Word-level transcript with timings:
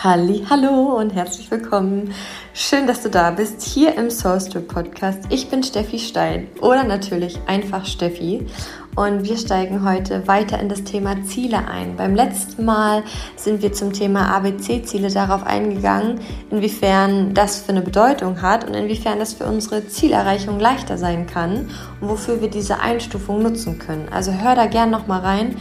Halli, 0.00 0.46
hallo 0.48 0.96
und 0.96 1.10
herzlich 1.12 1.50
willkommen. 1.50 2.14
Schön, 2.54 2.86
dass 2.86 3.02
du 3.02 3.10
da 3.10 3.32
bist, 3.32 3.62
hier 3.62 3.96
im 3.96 4.10
Soul 4.12 4.40
Strip 4.40 4.68
Podcast. 4.68 5.24
Ich 5.28 5.50
bin 5.50 5.64
Steffi 5.64 5.98
Stein 5.98 6.46
oder 6.60 6.84
natürlich 6.84 7.40
einfach 7.48 7.84
Steffi 7.84 8.46
und 8.94 9.24
wir 9.24 9.36
steigen 9.36 9.84
heute 9.84 10.28
weiter 10.28 10.60
in 10.60 10.68
das 10.68 10.84
Thema 10.84 11.24
Ziele 11.24 11.66
ein. 11.66 11.96
Beim 11.96 12.14
letzten 12.14 12.64
Mal 12.64 13.02
sind 13.34 13.60
wir 13.60 13.72
zum 13.72 13.92
Thema 13.92 14.32
ABC-Ziele 14.36 15.10
darauf 15.10 15.44
eingegangen, 15.44 16.20
inwiefern 16.52 17.34
das 17.34 17.58
für 17.62 17.70
eine 17.70 17.82
Bedeutung 17.82 18.40
hat 18.40 18.68
und 18.68 18.74
inwiefern 18.74 19.18
das 19.18 19.32
für 19.32 19.46
unsere 19.46 19.88
Zielerreichung 19.88 20.60
leichter 20.60 20.96
sein 20.96 21.26
kann 21.26 21.70
und 22.00 22.08
wofür 22.08 22.40
wir 22.40 22.50
diese 22.50 22.78
Einstufung 22.78 23.42
nutzen 23.42 23.80
können. 23.80 24.08
Also 24.12 24.30
hör 24.30 24.54
da 24.54 24.66
gern 24.66 24.90
nochmal 24.90 25.22
rein. 25.22 25.56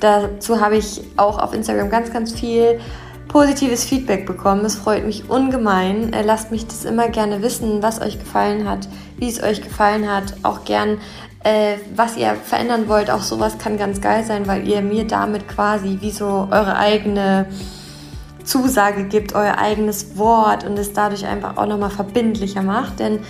Dazu 0.00 0.62
habe 0.62 0.78
ich 0.78 1.02
auch 1.18 1.38
auf 1.38 1.52
Instagram 1.52 1.90
ganz, 1.90 2.10
ganz 2.10 2.32
viel 2.32 2.80
positives 3.32 3.84
Feedback 3.84 4.26
bekommen. 4.26 4.64
Es 4.64 4.76
freut 4.76 5.06
mich 5.06 5.30
ungemein. 5.30 6.12
Äh, 6.12 6.22
lasst 6.22 6.50
mich 6.50 6.66
das 6.66 6.84
immer 6.84 7.08
gerne 7.08 7.42
wissen, 7.42 7.82
was 7.82 8.00
euch 8.00 8.18
gefallen 8.18 8.68
hat, 8.68 8.88
wie 9.16 9.28
es 9.28 9.42
euch 9.42 9.62
gefallen 9.62 10.10
hat. 10.10 10.34
Auch 10.42 10.64
gern, 10.64 10.98
äh, 11.42 11.76
was 11.96 12.18
ihr 12.18 12.34
verändern 12.34 12.88
wollt. 12.88 13.10
Auch 13.10 13.22
sowas 13.22 13.56
kann 13.56 13.78
ganz 13.78 14.02
geil 14.02 14.24
sein, 14.24 14.46
weil 14.46 14.68
ihr 14.68 14.82
mir 14.82 15.06
damit 15.06 15.48
quasi 15.48 15.98
wie 16.02 16.10
so 16.10 16.46
eure 16.50 16.76
eigene 16.76 17.46
Zusage 18.44 19.04
gibt, 19.04 19.34
euer 19.34 19.56
eigenes 19.56 20.18
Wort 20.18 20.64
und 20.64 20.78
es 20.78 20.92
dadurch 20.92 21.24
einfach 21.24 21.56
auch 21.56 21.66
nochmal 21.66 21.90
verbindlicher 21.90 22.62
macht. 22.62 23.00
Denn 23.00 23.20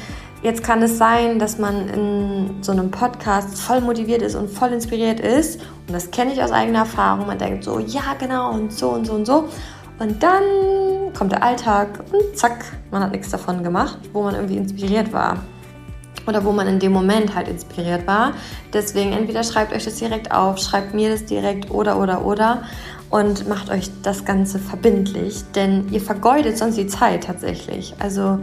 Jetzt 0.43 0.65
kann 0.65 0.83
es 0.83 0.99
sein, 0.99 1.39
dass 1.39 1.59
man 1.59 1.89
in 1.89 2.63
so 2.63 2.73
einem 2.73 2.91
Podcast 2.91 3.57
voll 3.61 3.81
motiviert 3.81 4.23
ist 4.23 4.35
und 4.35 4.51
voll 4.51 4.73
inspiriert 4.73 5.21
ist. 5.21 5.61
Und 5.87 5.93
das 5.93 6.11
kenne 6.11 6.33
ich 6.33 6.43
aus 6.43 6.51
eigener 6.51 6.81
Erfahrung. 6.81 7.29
Man 7.29 7.39
denkt 7.39 7.63
so, 7.63 7.79
ja, 7.79 8.03
genau, 8.19 8.51
und 8.51 8.73
so 8.73 8.89
und 8.89 9.07
so 9.07 9.13
und 9.13 9.25
so. 9.25 9.49
Und 9.99 10.23
dann 10.23 11.13
kommt 11.17 11.33
der 11.33 11.43
Alltag 11.43 12.01
und 12.13 12.37
zack, 12.37 12.65
man 12.91 13.03
hat 13.03 13.13
nichts 13.13 13.31
davon 13.31 13.63
gemacht, 13.63 13.99
wo 14.13 14.23
man 14.23 14.35
irgendwie 14.35 14.57
inspiriert 14.57 15.13
war. 15.13 15.39
Oder 16.27 16.45
wo 16.45 16.53
man 16.53 16.69
in 16.69 16.79
dem 16.79 16.93
Moment 16.93 17.35
halt 17.35 17.49
inspiriert 17.49 18.07
war. 18.07 18.33
Deswegen 18.73 19.13
entweder 19.13 19.43
schreibt 19.43 19.73
euch 19.73 19.85
das 19.85 19.97
direkt 19.97 20.31
auf, 20.31 20.59
schreibt 20.59 20.95
mir 20.95 21.11
das 21.11 21.25
direkt 21.25 21.71
oder 21.71 21.99
oder 21.99 22.25
oder 22.25 22.63
und 23.11 23.47
macht 23.47 23.71
euch 23.71 23.91
das 24.03 24.25
Ganze 24.25 24.59
verbindlich, 24.59 25.43
denn 25.55 25.93
ihr 25.93 26.01
vergeudet 26.01 26.57
sonst 26.57 26.77
die 26.77 26.87
Zeit 26.87 27.25
tatsächlich. 27.25 27.95
Also, 27.99 28.39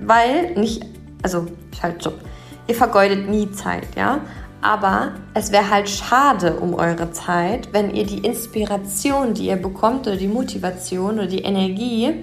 weil 0.00 0.54
nicht, 0.54 0.84
also, 1.22 1.46
halt, 1.80 2.00
stopp. 2.00 2.18
Ihr 2.66 2.74
vergeudet 2.74 3.28
nie 3.28 3.50
Zeit, 3.52 3.86
ja. 3.96 4.20
Aber 4.62 5.12
es 5.32 5.52
wäre 5.52 5.70
halt 5.70 5.88
schade 5.88 6.56
um 6.56 6.74
eure 6.74 7.12
Zeit, 7.12 7.72
wenn 7.72 7.94
ihr 7.94 8.04
die 8.04 8.18
Inspiration, 8.18 9.32
die 9.32 9.46
ihr 9.46 9.56
bekommt, 9.56 10.06
oder 10.06 10.16
die 10.16 10.28
Motivation 10.28 11.14
oder 11.14 11.26
die 11.26 11.42
Energie 11.42 12.22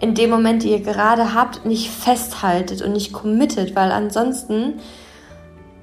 in 0.00 0.14
dem 0.14 0.30
Moment, 0.30 0.62
die 0.62 0.70
ihr 0.70 0.80
gerade 0.80 1.32
habt, 1.32 1.64
nicht 1.64 1.90
festhaltet 1.90 2.82
und 2.82 2.92
nicht 2.92 3.12
committet, 3.12 3.74
weil 3.76 3.92
ansonsten 3.92 4.80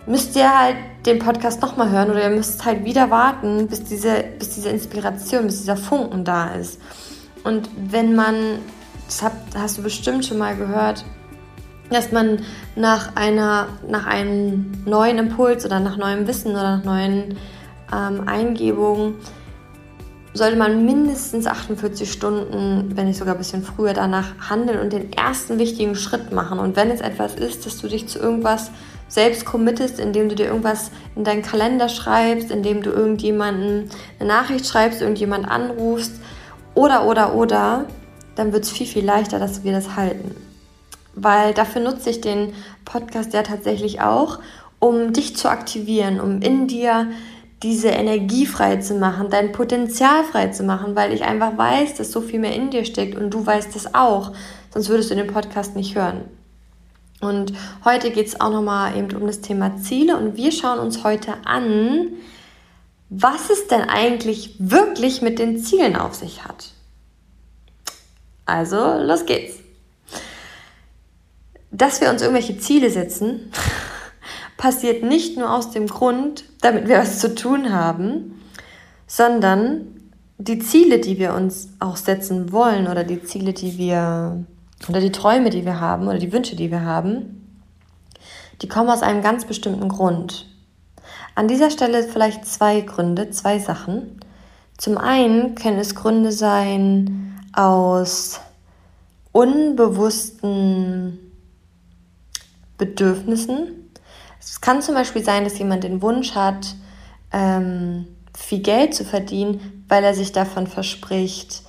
müsst 0.05 0.35
ihr 0.35 0.57
halt 0.57 0.75
den 1.05 1.19
Podcast 1.19 1.61
nochmal 1.61 1.89
hören 1.89 2.11
oder 2.11 2.23
ihr 2.23 2.35
müsst 2.35 2.63
halt 2.65 2.85
wieder 2.85 3.09
warten, 3.09 3.67
bis 3.67 3.83
diese, 3.83 4.23
bis 4.37 4.49
diese 4.55 4.69
Inspiration, 4.69 5.45
bis 5.45 5.59
dieser 5.59 5.77
Funken 5.77 6.25
da 6.25 6.53
ist. 6.55 6.79
Und 7.43 7.69
wenn 7.75 8.13
man, 8.15 8.59
das 9.07 9.23
hast 9.55 9.77
du 9.77 9.83
bestimmt 9.83 10.25
schon 10.25 10.37
mal 10.37 10.55
gehört, 10.55 11.05
dass 11.93 12.11
man 12.11 12.39
nach 12.75 13.15
einer, 13.15 13.67
nach 13.87 14.05
einem 14.05 14.71
neuen 14.85 15.17
Impuls 15.17 15.65
oder 15.65 15.79
nach 15.79 15.97
neuem 15.97 16.27
Wissen 16.27 16.51
oder 16.51 16.77
nach 16.77 16.83
neuen 16.83 17.37
ähm, 17.93 18.27
Eingebungen 18.27 19.15
sollte 20.33 20.57
man 20.57 20.83
mindestens 20.85 21.45
48 21.45 22.11
Stunden, 22.11 22.91
wenn 22.95 23.05
nicht 23.05 23.19
sogar 23.19 23.35
ein 23.35 23.37
bisschen 23.37 23.63
früher 23.63 23.93
danach 23.93 24.49
handeln 24.49 24.79
und 24.79 24.91
den 24.91 25.13
ersten 25.13 25.59
wichtigen 25.59 25.95
Schritt 25.95 26.31
machen. 26.31 26.57
Und 26.57 26.75
wenn 26.75 26.89
es 26.89 27.01
etwas 27.01 27.35
ist, 27.35 27.65
dass 27.65 27.77
du 27.79 27.87
dich 27.87 28.07
zu 28.07 28.17
irgendwas 28.17 28.71
selbst 29.07 29.45
committest, 29.45 29.99
indem 29.99 30.29
du 30.29 30.35
dir 30.35 30.47
irgendwas 30.47 30.89
in 31.15 31.23
deinen 31.23 31.43
Kalender 31.43 31.87
schreibst, 31.87 32.49
indem 32.49 32.81
du 32.81 32.89
irgendjemanden 32.89 33.91
eine 34.19 34.27
Nachricht 34.27 34.65
schreibst, 34.65 35.01
irgendjemand 35.01 35.47
anrufst 35.47 36.13
oder, 36.73 37.05
oder, 37.05 37.35
oder, 37.35 37.85
dann 38.35 38.53
wird 38.53 38.63
es 38.63 38.71
viel, 38.71 38.87
viel 38.87 39.05
leichter, 39.05 39.37
dass 39.37 39.63
wir 39.63 39.71
das 39.71 39.95
halten 39.95 40.35
weil 41.15 41.53
dafür 41.53 41.81
nutze 41.81 42.09
ich 42.09 42.21
den 42.21 42.53
Podcast 42.85 43.33
ja 43.33 43.43
tatsächlich 43.43 44.01
auch, 44.01 44.39
um 44.79 45.13
dich 45.13 45.35
zu 45.35 45.49
aktivieren, 45.49 46.19
um 46.19 46.41
in 46.41 46.67
dir 46.67 47.07
diese 47.61 47.87
Energie 47.87 48.45
frei 48.45 48.77
zu 48.77 48.95
machen, 48.95 49.29
dein 49.29 49.53
Potenzial 49.53 50.25
frei 50.25 50.47
zu 50.47 50.63
machen, 50.63 50.95
weil 50.95 51.13
ich 51.13 51.23
einfach 51.23 51.57
weiß, 51.57 51.95
dass 51.95 52.11
so 52.11 52.19
viel 52.19 52.39
mehr 52.39 52.53
in 52.53 52.69
dir 52.69 52.83
steckt 52.83 53.17
und 53.17 53.29
du 53.29 53.45
weißt 53.45 53.75
es 53.75 53.95
auch, 53.95 54.33
sonst 54.73 54.89
würdest 54.89 55.11
du 55.11 55.15
den 55.15 55.27
Podcast 55.27 55.75
nicht 55.75 55.95
hören. 55.95 56.25
Und 57.21 57.53
heute 57.85 58.11
geht 58.11 58.27
es 58.27 58.41
auch 58.41 58.51
nochmal 58.51 58.97
eben 58.97 59.15
um 59.15 59.25
das 59.25 59.39
Thema 59.39 59.77
Ziele 59.77 60.17
und 60.17 60.35
wir 60.35 60.51
schauen 60.51 60.79
uns 60.79 61.05
heute 61.05 61.35
an, 61.45 62.09
was 63.09 63.49
es 63.49 63.67
denn 63.67 63.81
eigentlich 63.81 64.55
wirklich 64.59 65.21
mit 65.21 65.39
den 65.39 65.57
Zielen 65.57 65.95
auf 65.95 66.15
sich 66.15 66.43
hat. 66.43 66.71
Also, 68.45 68.97
los 69.01 69.25
geht's 69.25 69.62
dass 71.73 71.99
wir 71.99 72.09
uns 72.09 72.21
irgendwelche 72.21 72.57
Ziele 72.57 72.89
setzen, 72.89 73.51
passiert 74.57 75.03
nicht 75.03 75.37
nur 75.37 75.51
aus 75.51 75.71
dem 75.71 75.87
Grund, 75.87 76.45
damit 76.61 76.87
wir 76.87 76.99
was 76.99 77.19
zu 77.19 77.35
tun 77.35 77.73
haben, 77.73 78.39
sondern 79.07 79.87
die 80.37 80.59
Ziele, 80.59 80.99
die 80.99 81.17
wir 81.17 81.33
uns 81.33 81.69
auch 81.79 81.97
setzen 81.97 82.51
wollen 82.51 82.87
oder 82.87 83.03
die 83.03 83.23
Ziele, 83.23 83.53
die 83.53 83.77
wir 83.77 84.45
oder 84.87 84.99
die 84.99 85.11
Träume, 85.11 85.49
die 85.49 85.65
wir 85.65 85.79
haben 85.79 86.07
oder 86.07 86.19
die 86.19 86.31
Wünsche, 86.31 86.55
die 86.55 86.69
wir 86.69 86.81
haben, 86.81 87.47
die 88.61 88.67
kommen 88.67 88.89
aus 88.89 89.01
einem 89.01 89.21
ganz 89.21 89.45
bestimmten 89.45 89.89
Grund. 89.89 90.47
An 91.35 91.47
dieser 91.47 91.71
Stelle 91.71 92.03
vielleicht 92.03 92.45
zwei 92.45 92.81
Gründe, 92.81 93.31
zwei 93.31 93.59
Sachen. 93.59 94.19
Zum 94.77 94.97
einen 94.97 95.55
können 95.55 95.79
es 95.79 95.95
Gründe 95.95 96.31
sein 96.31 97.39
aus 97.53 98.39
unbewussten 99.31 101.22
Bedürfnissen. 102.77 103.89
Es 104.39 104.61
kann 104.61 104.81
zum 104.81 104.95
Beispiel 104.95 105.23
sein, 105.23 105.43
dass 105.43 105.57
jemand 105.57 105.83
den 105.83 106.01
Wunsch 106.01 106.35
hat, 106.35 106.75
ähm, 107.31 108.07
viel 108.35 108.59
Geld 108.59 108.93
zu 108.93 109.05
verdienen, 109.05 109.83
weil 109.87 110.03
er 110.03 110.13
sich 110.13 110.31
davon 110.31 110.67
verspricht, 110.67 111.63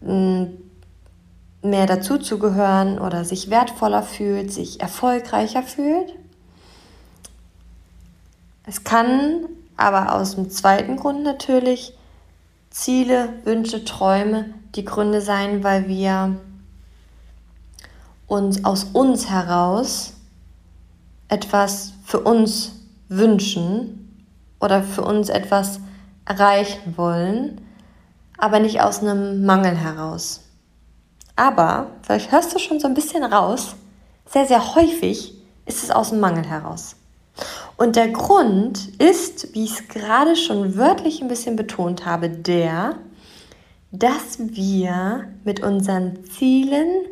mehr 0.00 1.86
dazuzugehören 1.86 2.98
oder 2.98 3.24
sich 3.24 3.50
wertvoller 3.50 4.02
fühlt, 4.02 4.52
sich 4.52 4.80
erfolgreicher 4.80 5.62
fühlt. 5.62 6.14
Es 8.66 8.84
kann 8.84 9.46
aber 9.76 10.14
aus 10.14 10.34
dem 10.34 10.50
zweiten 10.50 10.96
Grund 10.96 11.22
natürlich 11.22 11.96
Ziele, 12.70 13.28
Wünsche, 13.44 13.84
Träume 13.84 14.54
die 14.74 14.84
Gründe 14.84 15.20
sein, 15.20 15.62
weil 15.62 15.88
wir 15.88 16.36
uns 18.32 18.64
aus 18.64 18.84
uns 18.94 19.28
heraus 19.28 20.14
etwas 21.28 21.92
für 22.02 22.20
uns 22.20 22.72
wünschen 23.08 24.26
oder 24.58 24.82
für 24.82 25.02
uns 25.02 25.28
etwas 25.28 25.80
erreichen 26.24 26.94
wollen, 26.96 27.60
aber 28.38 28.58
nicht 28.58 28.80
aus 28.80 29.00
einem 29.00 29.44
Mangel 29.44 29.76
heraus. 29.76 30.40
Aber, 31.36 31.88
vielleicht 32.02 32.32
hörst 32.32 32.54
du 32.54 32.58
schon 32.58 32.80
so 32.80 32.88
ein 32.88 32.94
bisschen 32.94 33.22
raus, 33.22 33.74
sehr, 34.26 34.46
sehr 34.46 34.74
häufig 34.74 35.34
ist 35.66 35.82
es 35.82 35.90
aus 35.90 36.08
dem 36.10 36.20
Mangel 36.20 36.46
heraus. 36.46 36.96
Und 37.76 37.96
der 37.96 38.08
Grund 38.08 38.98
ist, 38.98 39.54
wie 39.54 39.64
ich 39.64 39.72
es 39.72 39.88
gerade 39.88 40.36
schon 40.36 40.76
wörtlich 40.76 41.20
ein 41.20 41.28
bisschen 41.28 41.56
betont 41.56 42.06
habe, 42.06 42.30
der, 42.30 42.96
dass 43.90 44.38
wir 44.38 45.28
mit 45.44 45.62
unseren 45.62 46.24
Zielen 46.24 47.06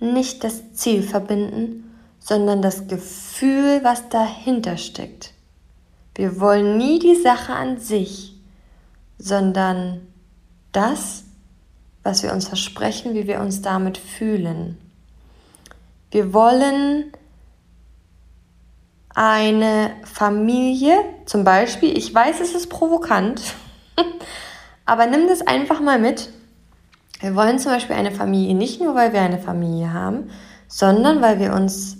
nicht 0.00 0.44
das 0.44 0.72
Ziel 0.74 1.02
verbinden, 1.02 1.96
sondern 2.18 2.62
das 2.62 2.88
Gefühl, 2.88 3.80
was 3.82 4.08
dahinter 4.08 4.76
steckt. 4.76 5.32
Wir 6.14 6.40
wollen 6.40 6.76
nie 6.76 6.98
die 6.98 7.16
Sache 7.16 7.52
an 7.52 7.78
sich, 7.78 8.34
sondern 9.18 10.06
das, 10.72 11.24
was 12.02 12.22
wir 12.22 12.32
uns 12.32 12.48
versprechen, 12.48 13.14
wie 13.14 13.26
wir 13.26 13.40
uns 13.40 13.62
damit 13.62 13.98
fühlen. 13.98 14.78
Wir 16.10 16.32
wollen 16.32 17.12
eine 19.14 19.90
Familie, 20.04 20.96
zum 21.26 21.44
Beispiel, 21.44 21.96
ich 21.96 22.14
weiß, 22.14 22.40
es 22.40 22.54
ist 22.54 22.68
provokant, 22.68 23.54
aber 24.84 25.06
nimm 25.06 25.28
das 25.28 25.42
einfach 25.42 25.80
mal 25.80 25.98
mit 25.98 26.30
wir 27.20 27.34
wollen 27.34 27.58
zum 27.58 27.72
Beispiel 27.72 27.96
eine 27.96 28.10
Familie 28.10 28.54
nicht 28.54 28.80
nur, 28.80 28.94
weil 28.94 29.12
wir 29.12 29.20
eine 29.20 29.38
Familie 29.38 29.92
haben, 29.92 30.30
sondern 30.68 31.22
weil 31.22 31.38
wir 31.38 31.52
uns 31.52 31.98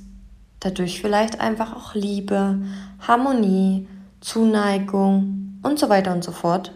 dadurch 0.60 1.00
vielleicht 1.00 1.40
einfach 1.40 1.76
auch 1.76 1.94
Liebe, 1.94 2.58
Harmonie, 3.06 3.88
Zuneigung 4.20 5.60
und 5.62 5.78
so 5.78 5.88
weiter 5.88 6.12
und 6.12 6.24
so 6.24 6.32
fort 6.32 6.72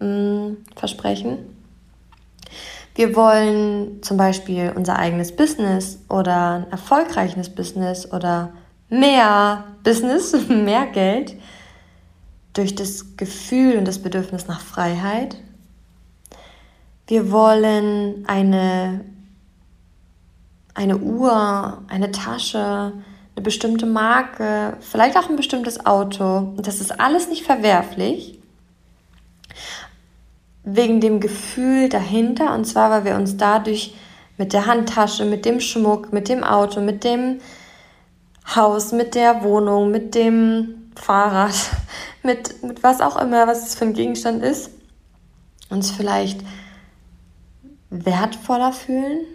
mh, 0.00 0.08
mm, 0.08 0.56
versprechen. 0.76 1.38
Wir 2.96 3.16
wollen 3.16 4.02
zum 4.02 4.16
Beispiel 4.16 4.72
unser 4.74 4.96
eigenes 4.96 5.34
Business 5.34 5.98
oder 6.08 6.52
ein 6.52 6.70
erfolgreiches 6.70 7.48
Business 7.48 8.12
oder 8.12 8.52
mehr 8.88 9.64
Business, 9.82 10.36
mehr 10.48 10.86
Geld 10.86 11.36
durch 12.52 12.74
das 12.74 13.16
Gefühl 13.16 13.76
und 13.78 13.88
das 13.88 13.98
Bedürfnis 13.98 14.46
nach 14.46 14.60
Freiheit. 14.60 15.36
Wir 17.06 17.30
wollen 17.30 18.24
eine, 18.26 19.04
eine 20.72 20.96
Uhr, 20.96 21.82
eine 21.88 22.10
Tasche, 22.12 22.92
eine 23.36 23.42
bestimmte 23.42 23.84
Marke, 23.84 24.76
vielleicht 24.80 25.16
auch 25.18 25.28
ein 25.28 25.36
bestimmtes 25.36 25.84
Auto. 25.84 26.54
das 26.56 26.80
ist 26.80 26.98
alles 26.98 27.28
nicht 27.28 27.44
verwerflich. 27.44 28.38
Wegen 30.62 31.00
dem 31.00 31.20
Gefühl 31.20 31.90
dahinter. 31.90 32.54
Und 32.54 32.64
zwar, 32.64 32.90
weil 32.90 33.04
wir 33.04 33.16
uns 33.16 33.36
dadurch 33.36 33.94
mit 34.38 34.54
der 34.54 34.66
Handtasche, 34.66 35.26
mit 35.26 35.44
dem 35.44 35.60
Schmuck, 35.60 36.10
mit 36.12 36.30
dem 36.30 36.42
Auto, 36.42 36.80
mit 36.80 37.04
dem 37.04 37.40
Haus, 38.56 38.92
mit 38.92 39.14
der 39.14 39.42
Wohnung, 39.42 39.90
mit 39.90 40.14
dem 40.14 40.90
Fahrrad, 40.96 41.54
mit, 42.22 42.62
mit 42.62 42.82
was 42.82 43.02
auch 43.02 43.20
immer, 43.20 43.46
was 43.46 43.66
es 43.66 43.74
für 43.74 43.84
ein 43.84 43.92
Gegenstand 43.92 44.42
ist, 44.42 44.70
uns 45.68 45.90
vielleicht 45.90 46.40
wertvoller 48.02 48.72
fühlen, 48.72 49.26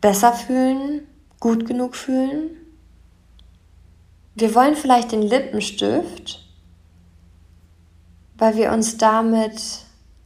besser 0.00 0.32
fühlen, 0.32 1.06
gut 1.40 1.66
genug 1.66 1.96
fühlen. 1.96 2.50
Wir 4.34 4.54
wollen 4.54 4.74
vielleicht 4.74 5.12
den 5.12 5.22
Lippenstift, 5.22 6.44
weil 8.36 8.56
wir 8.56 8.72
uns 8.72 8.96
damit 8.96 9.60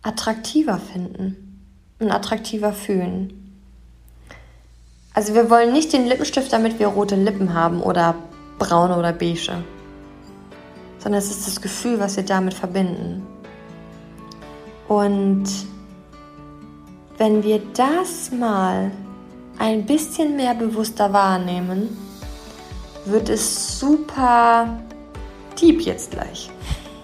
attraktiver 0.02 0.78
finden 0.78 1.64
und 1.98 2.10
attraktiver 2.10 2.72
fühlen. 2.72 3.60
Also 5.12 5.34
wir 5.34 5.50
wollen 5.50 5.72
nicht 5.72 5.92
den 5.92 6.06
Lippenstift, 6.06 6.52
damit 6.52 6.78
wir 6.78 6.86
rote 6.86 7.16
Lippen 7.16 7.52
haben 7.52 7.82
oder 7.82 8.14
braune 8.58 8.96
oder 8.96 9.12
beige, 9.12 9.64
sondern 10.98 11.18
es 11.18 11.30
ist 11.30 11.46
das 11.46 11.60
Gefühl, 11.60 11.98
was 11.98 12.16
wir 12.16 12.24
damit 12.24 12.54
verbinden. 12.54 13.26
Und 14.86 15.44
wenn 17.18 17.42
wir 17.42 17.60
das 17.74 18.30
mal 18.30 18.92
ein 19.58 19.84
bisschen 19.84 20.36
mehr 20.36 20.54
bewusster 20.54 21.12
wahrnehmen, 21.12 21.98
wird 23.04 23.28
es 23.28 23.78
super 23.78 24.78
deep 25.60 25.80
jetzt 25.82 26.12
gleich. 26.12 26.48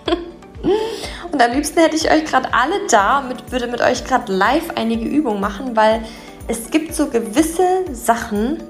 und 1.32 1.42
am 1.42 1.52
liebsten 1.52 1.80
hätte 1.80 1.96
ich 1.96 2.10
euch 2.10 2.24
gerade 2.24 2.54
alle 2.54 2.86
da 2.88 3.18
und 3.18 3.50
würde 3.50 3.66
mit 3.66 3.80
euch 3.80 4.04
gerade 4.04 4.32
live 4.32 4.70
einige 4.76 5.04
Übungen 5.04 5.40
machen, 5.40 5.74
weil 5.74 6.04
es 6.46 6.70
gibt 6.70 6.94
so 6.94 7.08
gewisse 7.08 7.84
Sachen, 7.92 8.62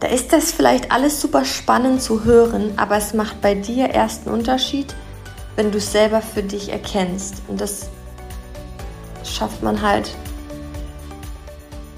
da 0.00 0.08
ist 0.08 0.32
das 0.32 0.52
vielleicht 0.52 0.92
alles 0.92 1.20
super 1.20 1.44
spannend 1.44 2.00
zu 2.00 2.24
hören, 2.24 2.72
aber 2.76 2.96
es 2.96 3.12
macht 3.12 3.42
bei 3.42 3.54
dir 3.54 3.90
erst 3.90 4.26
einen 4.26 4.36
Unterschied, 4.36 4.94
wenn 5.56 5.72
du 5.72 5.78
es 5.78 5.92
selber 5.92 6.22
für 6.22 6.42
dich 6.42 6.70
erkennst. 6.70 7.42
Und 7.48 7.60
das 7.60 7.88
schafft 9.36 9.62
man 9.62 9.80
halt 9.82 10.10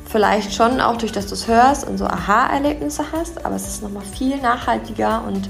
vielleicht 0.07 0.55
schon 0.55 0.81
auch 0.81 0.97
durch, 0.97 1.13
dass 1.13 1.27
du 1.27 1.35
es 1.35 1.47
hörst 1.47 1.87
und 1.87 1.99
so 1.99 2.07
Aha-Erlebnisse 2.07 3.05
hast, 3.13 3.45
aber 3.45 3.57
es 3.57 3.69
ist 3.69 3.83
nochmal 3.83 4.05
viel 4.05 4.39
nachhaltiger 4.39 5.23
und 5.27 5.49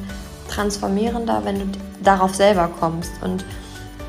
transformierender, 0.49 1.43
wenn 1.45 1.59
du 1.59 1.79
darauf 2.03 2.35
selber 2.35 2.69
kommst 2.81 3.13
und 3.23 3.45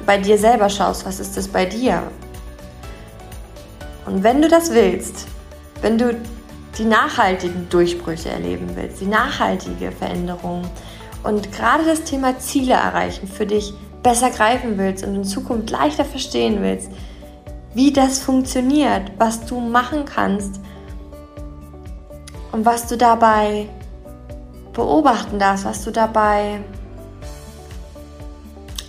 bei 0.05 0.17
dir 0.17 0.37
selber 0.37 0.69
schaust, 0.69 1.05
was 1.05 1.19
ist 1.19 1.37
das 1.37 1.47
bei 1.47 1.65
dir? 1.65 2.03
Und 4.05 4.23
wenn 4.23 4.41
du 4.41 4.47
das 4.47 4.71
willst, 4.71 5.27
wenn 5.81 5.97
du 5.97 6.19
die 6.77 6.85
nachhaltigen 6.85 7.69
Durchbrüche 7.69 8.29
erleben 8.29 8.69
willst, 8.75 9.01
die 9.01 9.05
nachhaltige 9.05 9.91
Veränderung 9.91 10.63
und 11.23 11.51
gerade 11.51 11.85
das 11.85 12.03
Thema 12.03 12.39
Ziele 12.39 12.73
erreichen 12.73 13.27
für 13.27 13.45
dich 13.45 13.73
besser 14.01 14.31
greifen 14.31 14.77
willst 14.77 15.03
und 15.05 15.13
in 15.13 15.23
Zukunft 15.25 15.69
leichter 15.69 16.05
verstehen 16.05 16.61
willst, 16.61 16.89
wie 17.73 17.91
das 17.91 18.19
funktioniert, 18.19 19.11
was 19.17 19.45
du 19.45 19.59
machen 19.59 20.05
kannst 20.05 20.59
und 22.51 22.65
was 22.65 22.87
du 22.87 22.97
dabei 22.97 23.67
beobachten 24.73 25.39
darfst, 25.39 25.65
was 25.65 25.83
du 25.83 25.91
dabei 25.91 26.61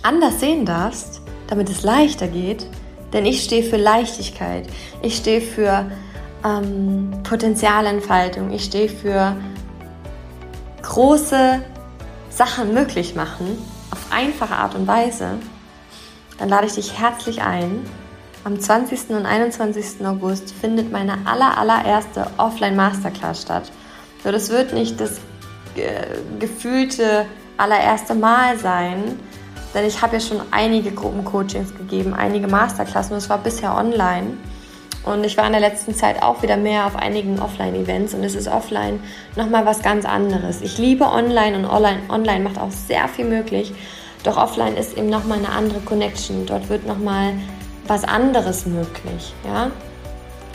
anders 0.03 0.39
sehen 0.39 0.65
darfst, 0.65 1.21
damit 1.47 1.69
es 1.69 1.83
leichter 1.83 2.27
geht, 2.27 2.65
denn 3.13 3.25
ich 3.25 3.43
stehe 3.43 3.63
für 3.63 3.77
Leichtigkeit. 3.77 4.67
Ich 5.01 5.17
stehe 5.17 5.41
für 5.41 5.91
ähm, 6.45 7.11
Potenzialentfaltung. 7.23 8.51
Ich 8.51 8.63
stehe 8.63 8.89
für 8.89 9.35
große 10.81 11.61
Sachen 12.29 12.73
möglich 12.73 13.15
machen 13.15 13.57
auf 13.91 13.99
einfache 14.11 14.55
Art 14.55 14.75
und 14.75 14.87
Weise. 14.87 15.37
Dann 16.37 16.49
lade 16.49 16.67
ich 16.67 16.73
dich 16.73 16.97
herzlich 16.97 17.41
ein. 17.41 17.85
Am 18.43 18.59
20. 18.59 19.11
und 19.11 19.27
21. 19.27 20.03
August 20.03 20.51
findet 20.59 20.91
meine 20.91 21.15
aller, 21.25 21.59
allererste 21.59 22.25
Offline-Masterclass 22.37 23.43
statt. 23.43 23.71
So, 24.23 24.31
das 24.31 24.49
wird 24.49 24.73
nicht 24.73 24.99
das 24.99 25.19
äh, 25.75 26.07
gefühlte 26.39 27.27
allererste 27.57 28.15
Mal 28.15 28.57
sein, 28.57 29.19
denn 29.75 29.85
ich 29.85 30.01
habe 30.01 30.15
ja 30.15 30.19
schon 30.19 30.41
einige 30.49 30.91
Gruppencoachings 30.91 31.75
gegeben, 31.77 32.15
einige 32.15 32.47
Masterklassen 32.47 33.13
und 33.13 33.19
es 33.19 33.29
war 33.29 33.37
bisher 33.37 33.75
online. 33.75 34.37
Und 35.03 35.23
ich 35.23 35.37
war 35.37 35.45
in 35.45 35.51
der 35.51 35.61
letzten 35.61 35.93
Zeit 35.93 36.21
auch 36.23 36.41
wieder 36.41 36.57
mehr 36.57 36.87
auf 36.87 36.95
einigen 36.95 37.39
Offline-Events 37.39 38.15
und 38.15 38.23
es 38.23 38.33
ist 38.33 38.47
offline 38.47 38.99
nochmal 39.35 39.67
was 39.67 39.83
ganz 39.83 40.05
anderes. 40.05 40.61
Ich 40.61 40.79
liebe 40.79 41.05
online 41.05 41.57
und 41.57 41.65
online, 41.65 42.01
online 42.09 42.43
macht 42.43 42.59
auch 42.59 42.71
sehr 42.71 43.07
viel 43.07 43.25
möglich. 43.25 43.71
Doch 44.23 44.37
offline 44.37 44.77
ist 44.77 44.97
eben 44.97 45.09
nochmal 45.09 45.39
eine 45.39 45.49
andere 45.49 45.79
Connection. 45.79 46.45
Dort 46.45 46.69
wird 46.69 46.85
nochmal 46.85 47.33
was 47.87 48.03
anderes 48.03 48.65
möglich. 48.65 49.33
Ja? 49.45 49.71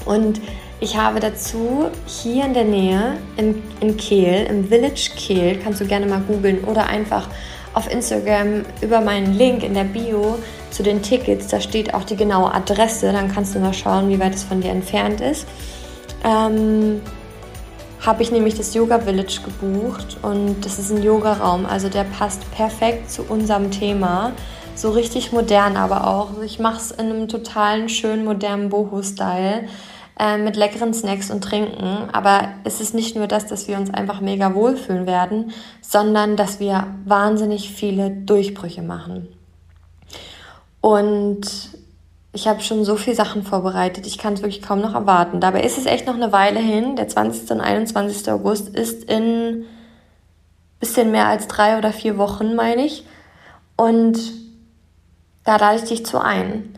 Und 0.04 0.40
ich 0.80 0.96
habe 0.96 1.20
dazu 1.20 1.86
hier 2.06 2.44
in 2.44 2.54
der 2.54 2.64
Nähe 2.64 3.18
in, 3.36 3.62
in 3.80 3.96
Kehl, 3.96 4.46
im 4.46 4.68
Village 4.68 5.10
Kehl, 5.16 5.58
kannst 5.58 5.80
du 5.80 5.86
gerne 5.86 6.06
mal 6.06 6.20
googeln 6.20 6.64
oder 6.64 6.86
einfach 6.86 7.28
auf 7.72 7.90
Instagram 7.90 8.64
über 8.80 9.00
meinen 9.00 9.34
Link 9.34 9.62
in 9.62 9.74
der 9.74 9.84
Bio 9.84 10.38
zu 10.70 10.82
den 10.82 11.02
Tickets. 11.02 11.48
Da 11.48 11.60
steht 11.60 11.94
auch 11.94 12.04
die 12.04 12.16
genaue 12.16 12.52
Adresse. 12.52 13.12
Dann 13.12 13.32
kannst 13.32 13.54
du 13.54 13.58
mal 13.58 13.74
schauen, 13.74 14.08
wie 14.08 14.18
weit 14.18 14.34
es 14.34 14.44
von 14.44 14.60
dir 14.60 14.70
entfernt 14.70 15.20
ist. 15.20 15.46
Ähm, 16.24 17.02
habe 18.00 18.22
ich 18.22 18.30
nämlich 18.30 18.54
das 18.54 18.72
Yoga 18.72 19.00
Village 19.00 19.40
gebucht 19.44 20.18
und 20.22 20.64
das 20.64 20.78
ist 20.78 20.90
ein 20.90 21.02
Yoga-Raum. 21.02 21.66
Also 21.66 21.88
der 21.88 22.04
passt 22.04 22.50
perfekt 22.52 23.10
zu 23.10 23.22
unserem 23.24 23.70
Thema. 23.70 24.32
So 24.76 24.90
richtig 24.90 25.32
modern 25.32 25.76
aber 25.76 26.06
auch. 26.06 26.42
Ich 26.42 26.58
mache 26.58 26.76
es 26.76 26.90
in 26.90 27.06
einem 27.06 27.28
totalen, 27.28 27.88
schönen, 27.88 28.24
modernen 28.24 28.68
Boho-Style. 28.68 29.66
Äh, 30.18 30.38
mit 30.38 30.56
leckeren 30.56 30.94
Snacks 30.94 31.30
und 31.30 31.44
Trinken. 31.44 32.08
Aber 32.12 32.48
es 32.64 32.80
ist 32.80 32.94
nicht 32.94 33.16
nur 33.16 33.26
das, 33.26 33.46
dass 33.46 33.68
wir 33.68 33.76
uns 33.76 33.92
einfach 33.92 34.20
mega 34.20 34.54
wohlfühlen 34.54 35.06
werden, 35.06 35.52
sondern 35.82 36.36
dass 36.36 36.58
wir 36.58 36.86
wahnsinnig 37.04 37.70
viele 37.70 38.10
Durchbrüche 38.10 38.80
machen. 38.80 39.28
Und 40.80 41.42
ich 42.32 42.48
habe 42.48 42.62
schon 42.62 42.84
so 42.84 42.96
viele 42.96 43.16
Sachen 43.16 43.42
vorbereitet, 43.42 44.06
ich 44.06 44.16
kann 44.16 44.34
es 44.34 44.40
wirklich 44.40 44.62
kaum 44.62 44.80
noch 44.80 44.94
erwarten. 44.94 45.40
Dabei 45.40 45.62
ist 45.62 45.76
es 45.76 45.84
echt 45.84 46.06
noch 46.06 46.14
eine 46.14 46.32
Weile 46.32 46.60
hin. 46.60 46.96
Der 46.96 47.08
20. 47.08 47.50
und 47.50 47.60
21. 47.60 48.30
August 48.30 48.74
ist 48.74 49.04
in 49.04 49.64
bisschen 50.80 51.10
mehr 51.10 51.26
als 51.26 51.46
drei 51.46 51.76
oder 51.76 51.92
vier 51.92 52.16
Wochen, 52.16 52.54
meine 52.54 52.86
ich. 52.86 53.04
Und 53.76 54.45
da 55.46 55.56
lade 55.56 55.78
ich 55.78 55.84
dich 55.84 56.04
zu 56.04 56.18
ein. 56.18 56.76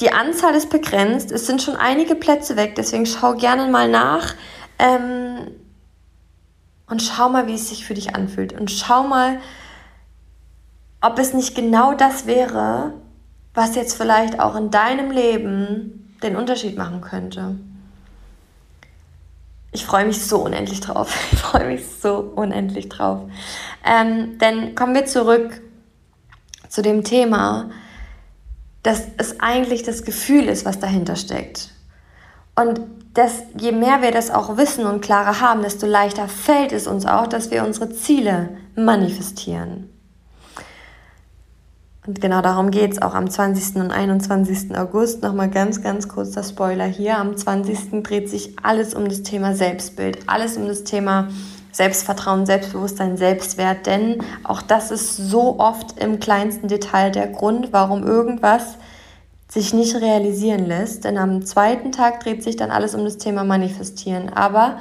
Die 0.00 0.12
Anzahl 0.12 0.54
ist 0.54 0.70
begrenzt, 0.70 1.30
es 1.30 1.46
sind 1.46 1.62
schon 1.62 1.76
einige 1.76 2.16
Plätze 2.16 2.56
weg, 2.56 2.74
deswegen 2.74 3.06
schau 3.06 3.34
gerne 3.34 3.68
mal 3.68 3.88
nach 3.88 4.34
ähm, 4.80 5.52
und 6.88 7.00
schau 7.00 7.28
mal, 7.28 7.46
wie 7.46 7.54
es 7.54 7.68
sich 7.68 7.86
für 7.86 7.94
dich 7.94 8.14
anfühlt. 8.14 8.52
Und 8.52 8.70
schau 8.72 9.04
mal, 9.04 9.38
ob 11.00 11.18
es 11.18 11.32
nicht 11.32 11.54
genau 11.54 11.94
das 11.94 12.26
wäre, 12.26 12.94
was 13.54 13.76
jetzt 13.76 13.96
vielleicht 13.96 14.40
auch 14.40 14.56
in 14.56 14.70
deinem 14.70 15.12
Leben 15.12 16.16
den 16.24 16.34
Unterschied 16.34 16.76
machen 16.76 17.00
könnte. 17.00 17.54
Ich 19.70 19.84
freue 19.84 20.06
mich 20.06 20.24
so 20.24 20.38
unendlich 20.38 20.80
drauf. 20.80 21.16
Ich 21.32 21.38
freue 21.38 21.66
mich 21.66 21.86
so 21.86 22.32
unendlich 22.34 22.88
drauf. 22.88 23.20
Ähm, 23.84 24.38
denn 24.38 24.74
kommen 24.74 24.94
wir 24.94 25.06
zurück 25.06 25.60
zu 26.74 26.82
dem 26.82 27.04
Thema, 27.04 27.70
dass 28.82 29.02
es 29.16 29.38
eigentlich 29.38 29.84
das 29.84 30.02
Gefühl 30.02 30.48
ist, 30.48 30.64
was 30.64 30.80
dahinter 30.80 31.14
steckt. 31.14 31.70
Und 32.56 32.80
dass, 33.14 33.44
je 33.56 33.70
mehr 33.70 34.02
wir 34.02 34.10
das 34.10 34.32
auch 34.32 34.56
wissen 34.56 34.84
und 34.84 35.00
klarer 35.00 35.40
haben, 35.40 35.62
desto 35.62 35.86
leichter 35.86 36.26
fällt 36.26 36.72
es 36.72 36.88
uns 36.88 37.06
auch, 37.06 37.28
dass 37.28 37.52
wir 37.52 37.64
unsere 37.64 37.90
Ziele 37.90 38.48
manifestieren. 38.74 39.88
Und 42.08 42.20
genau 42.20 42.42
darum 42.42 42.72
geht 42.72 42.90
es 42.90 43.00
auch 43.00 43.14
am 43.14 43.30
20. 43.30 43.76
und 43.76 43.92
21. 43.92 44.76
August. 44.76 45.22
Nochmal 45.22 45.50
ganz, 45.50 45.80
ganz 45.80 46.08
kurz 46.08 46.32
der 46.32 46.42
Spoiler 46.42 46.86
hier. 46.86 47.18
Am 47.18 47.36
20. 47.36 48.02
dreht 48.02 48.28
sich 48.28 48.56
alles 48.64 48.94
um 48.94 49.08
das 49.08 49.22
Thema 49.22 49.54
Selbstbild, 49.54 50.18
alles 50.26 50.56
um 50.56 50.66
das 50.66 50.82
Thema 50.82 51.28
Selbstvertrauen, 51.74 52.46
Selbstbewusstsein, 52.46 53.16
Selbstwert. 53.16 53.86
Denn 53.86 54.22
auch 54.44 54.62
das 54.62 54.90
ist 54.90 55.16
so 55.16 55.58
oft 55.58 55.98
im 55.98 56.20
kleinsten 56.20 56.68
Detail 56.68 57.10
der 57.10 57.26
Grund, 57.26 57.72
warum 57.72 58.06
irgendwas 58.06 58.78
sich 59.48 59.74
nicht 59.74 59.96
realisieren 59.96 60.66
lässt. 60.66 61.04
Denn 61.04 61.18
am 61.18 61.44
zweiten 61.44 61.90
Tag 61.90 62.20
dreht 62.20 62.44
sich 62.44 62.56
dann 62.56 62.70
alles 62.70 62.94
um 62.94 63.04
das 63.04 63.18
Thema 63.18 63.42
Manifestieren. 63.42 64.32
Aber 64.32 64.78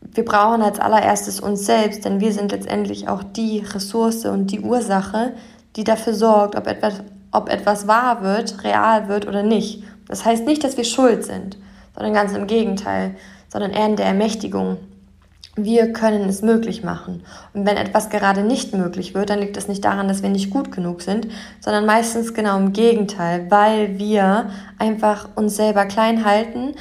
wir 0.00 0.24
brauchen 0.24 0.62
als 0.62 0.78
allererstes 0.78 1.40
uns 1.40 1.64
selbst, 1.64 2.04
denn 2.04 2.20
wir 2.20 2.32
sind 2.32 2.52
letztendlich 2.52 3.08
auch 3.08 3.22
die 3.22 3.60
Ressource 3.60 4.26
und 4.26 4.48
die 4.48 4.60
Ursache, 4.60 5.32
die 5.76 5.84
dafür 5.84 6.12
sorgt, 6.14 6.54
ob 6.54 6.66
etwas, 6.66 7.02
ob 7.32 7.48
etwas 7.48 7.88
wahr 7.88 8.22
wird, 8.22 8.62
real 8.62 9.08
wird 9.08 9.26
oder 9.26 9.42
nicht. 9.42 9.82
Das 10.06 10.24
heißt 10.24 10.46
nicht, 10.46 10.62
dass 10.64 10.76
wir 10.76 10.84
schuld 10.84 11.24
sind, 11.24 11.56
sondern 11.94 12.12
ganz 12.12 12.32
im 12.34 12.46
Gegenteil, 12.46 13.16
sondern 13.48 13.72
eher 13.72 13.86
in 13.86 13.96
der 13.96 14.06
Ermächtigung. 14.06 14.76
Wir 15.58 15.92
können 15.94 16.28
es 16.28 16.42
möglich 16.42 16.84
machen. 16.84 17.22
Und 17.54 17.64
wenn 17.66 17.78
etwas 17.78 18.10
gerade 18.10 18.42
nicht 18.42 18.74
möglich 18.74 19.14
wird, 19.14 19.30
dann 19.30 19.38
liegt 19.38 19.56
es 19.56 19.68
nicht 19.68 19.84
daran, 19.84 20.06
dass 20.06 20.22
wir 20.22 20.28
nicht 20.28 20.50
gut 20.50 20.70
genug 20.70 21.00
sind, 21.00 21.28
sondern 21.60 21.86
meistens 21.86 22.34
genau 22.34 22.58
im 22.58 22.74
Gegenteil, 22.74 23.50
weil 23.50 23.98
wir 23.98 24.50
einfach 24.78 25.30
uns 25.34 25.56
selber 25.56 25.86
klein 25.86 26.26
halten, 26.26 26.74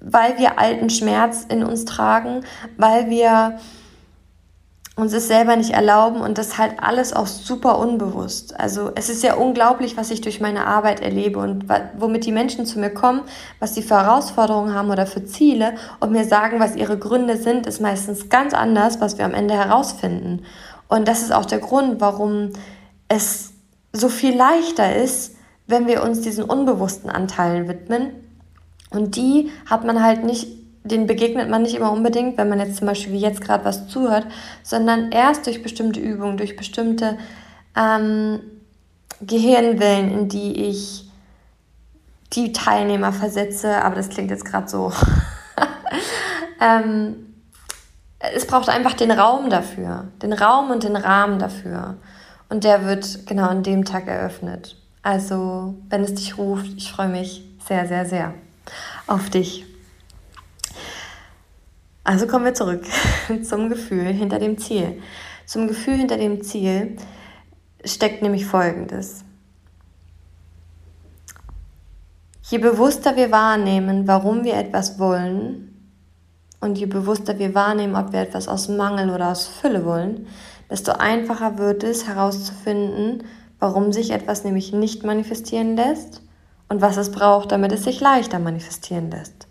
weil 0.00 0.38
wir 0.38 0.58
alten 0.58 0.88
Schmerz 0.88 1.44
in 1.48 1.64
uns 1.64 1.84
tragen, 1.84 2.44
weil 2.76 3.10
wir 3.10 3.58
uns 5.00 5.12
es 5.12 5.28
selber 5.28 5.56
nicht 5.56 5.70
erlauben 5.70 6.20
und 6.20 6.38
das 6.38 6.58
halt 6.58 6.74
alles 6.82 7.12
auch 7.12 7.26
super 7.26 7.78
unbewusst. 7.78 8.58
Also 8.58 8.90
es 8.94 9.08
ist 9.08 9.22
ja 9.22 9.34
unglaublich, 9.34 9.96
was 9.96 10.10
ich 10.10 10.20
durch 10.20 10.40
meine 10.40 10.66
Arbeit 10.66 11.00
erlebe 11.00 11.38
und 11.38 11.66
womit 11.98 12.26
die 12.26 12.32
Menschen 12.32 12.66
zu 12.66 12.78
mir 12.78 12.90
kommen, 12.90 13.22
was 13.58 13.74
sie 13.74 13.82
für 13.82 13.96
Herausforderungen 13.96 14.74
haben 14.74 14.90
oder 14.90 15.06
für 15.06 15.24
Ziele 15.24 15.74
und 16.00 16.12
mir 16.12 16.24
sagen, 16.24 16.60
was 16.60 16.76
ihre 16.76 16.98
Gründe 16.98 17.36
sind, 17.36 17.66
ist 17.66 17.80
meistens 17.80 18.28
ganz 18.28 18.54
anders, 18.54 19.00
was 19.00 19.18
wir 19.18 19.24
am 19.24 19.34
Ende 19.34 19.54
herausfinden. 19.54 20.44
Und 20.88 21.08
das 21.08 21.22
ist 21.22 21.32
auch 21.32 21.46
der 21.46 21.60
Grund, 21.60 22.00
warum 22.00 22.50
es 23.08 23.52
so 23.92 24.08
viel 24.08 24.36
leichter 24.36 24.94
ist, 24.96 25.36
wenn 25.66 25.86
wir 25.86 26.02
uns 26.02 26.20
diesen 26.20 26.44
unbewussten 26.44 27.10
Anteilen 27.10 27.68
widmen. 27.68 28.10
Und 28.90 29.16
die 29.16 29.50
hat 29.66 29.84
man 29.84 30.02
halt 30.02 30.24
nicht 30.24 30.59
den 30.82 31.06
begegnet 31.06 31.50
man 31.50 31.62
nicht 31.62 31.74
immer 31.74 31.92
unbedingt, 31.92 32.38
wenn 32.38 32.48
man 32.48 32.58
jetzt 32.58 32.78
zum 32.78 32.86
Beispiel 32.86 33.12
wie 33.12 33.20
jetzt 33.20 33.40
gerade 33.40 33.64
was 33.64 33.88
zuhört, 33.88 34.26
sondern 34.62 35.12
erst 35.12 35.46
durch 35.46 35.62
bestimmte 35.62 36.00
Übungen, 36.00 36.36
durch 36.36 36.56
bestimmte 36.56 37.18
ähm, 37.76 38.40
Gehirnwellen, 39.20 40.10
in 40.10 40.28
die 40.28 40.68
ich 40.68 41.10
die 42.32 42.52
Teilnehmer 42.52 43.12
versetze. 43.12 43.82
Aber 43.82 43.94
das 43.94 44.08
klingt 44.08 44.30
jetzt 44.30 44.44
gerade 44.44 44.68
so. 44.68 44.92
ähm, 46.60 47.34
es 48.18 48.46
braucht 48.46 48.68
einfach 48.68 48.94
den 48.94 49.10
Raum 49.10 49.50
dafür, 49.50 50.08
den 50.22 50.32
Raum 50.32 50.70
und 50.70 50.84
den 50.84 50.96
Rahmen 50.96 51.38
dafür. 51.38 51.96
Und 52.48 52.64
der 52.64 52.84
wird 52.84 53.26
genau 53.26 53.46
an 53.46 53.62
dem 53.62 53.84
Tag 53.84 54.06
eröffnet. 54.06 54.76
Also, 55.02 55.74
wenn 55.88 56.02
es 56.02 56.14
dich 56.14 56.36
ruft, 56.36 56.72
ich 56.76 56.90
freue 56.90 57.08
mich 57.08 57.44
sehr, 57.66 57.86
sehr, 57.86 58.06
sehr 58.06 58.34
auf 59.06 59.30
dich. 59.30 59.69
Also 62.10 62.26
kommen 62.26 62.44
wir 62.44 62.54
zurück 62.54 62.82
zum 63.44 63.68
Gefühl 63.68 64.06
hinter 64.06 64.40
dem 64.40 64.58
Ziel. 64.58 65.00
Zum 65.46 65.68
Gefühl 65.68 65.94
hinter 65.94 66.16
dem 66.16 66.42
Ziel 66.42 66.96
steckt 67.84 68.20
nämlich 68.20 68.46
Folgendes. 68.46 69.24
Je 72.42 72.58
bewusster 72.58 73.14
wir 73.14 73.30
wahrnehmen, 73.30 74.08
warum 74.08 74.42
wir 74.42 74.56
etwas 74.56 74.98
wollen, 74.98 75.68
und 76.60 76.78
je 76.78 76.86
bewusster 76.86 77.38
wir 77.38 77.54
wahrnehmen, 77.54 77.94
ob 77.94 78.12
wir 78.12 78.22
etwas 78.22 78.48
aus 78.48 78.68
Mangel 78.68 79.10
oder 79.10 79.30
aus 79.30 79.46
Fülle 79.46 79.84
wollen, 79.84 80.26
desto 80.68 80.90
einfacher 80.90 81.58
wird 81.58 81.84
es 81.84 82.08
herauszufinden, 82.08 83.22
warum 83.60 83.92
sich 83.92 84.10
etwas 84.10 84.42
nämlich 84.42 84.72
nicht 84.72 85.04
manifestieren 85.04 85.76
lässt 85.76 86.22
und 86.68 86.80
was 86.80 86.96
es 86.96 87.12
braucht, 87.12 87.52
damit 87.52 87.70
es 87.70 87.84
sich 87.84 88.00
leichter 88.00 88.40
manifestieren 88.40 89.12
lässt. 89.12 89.46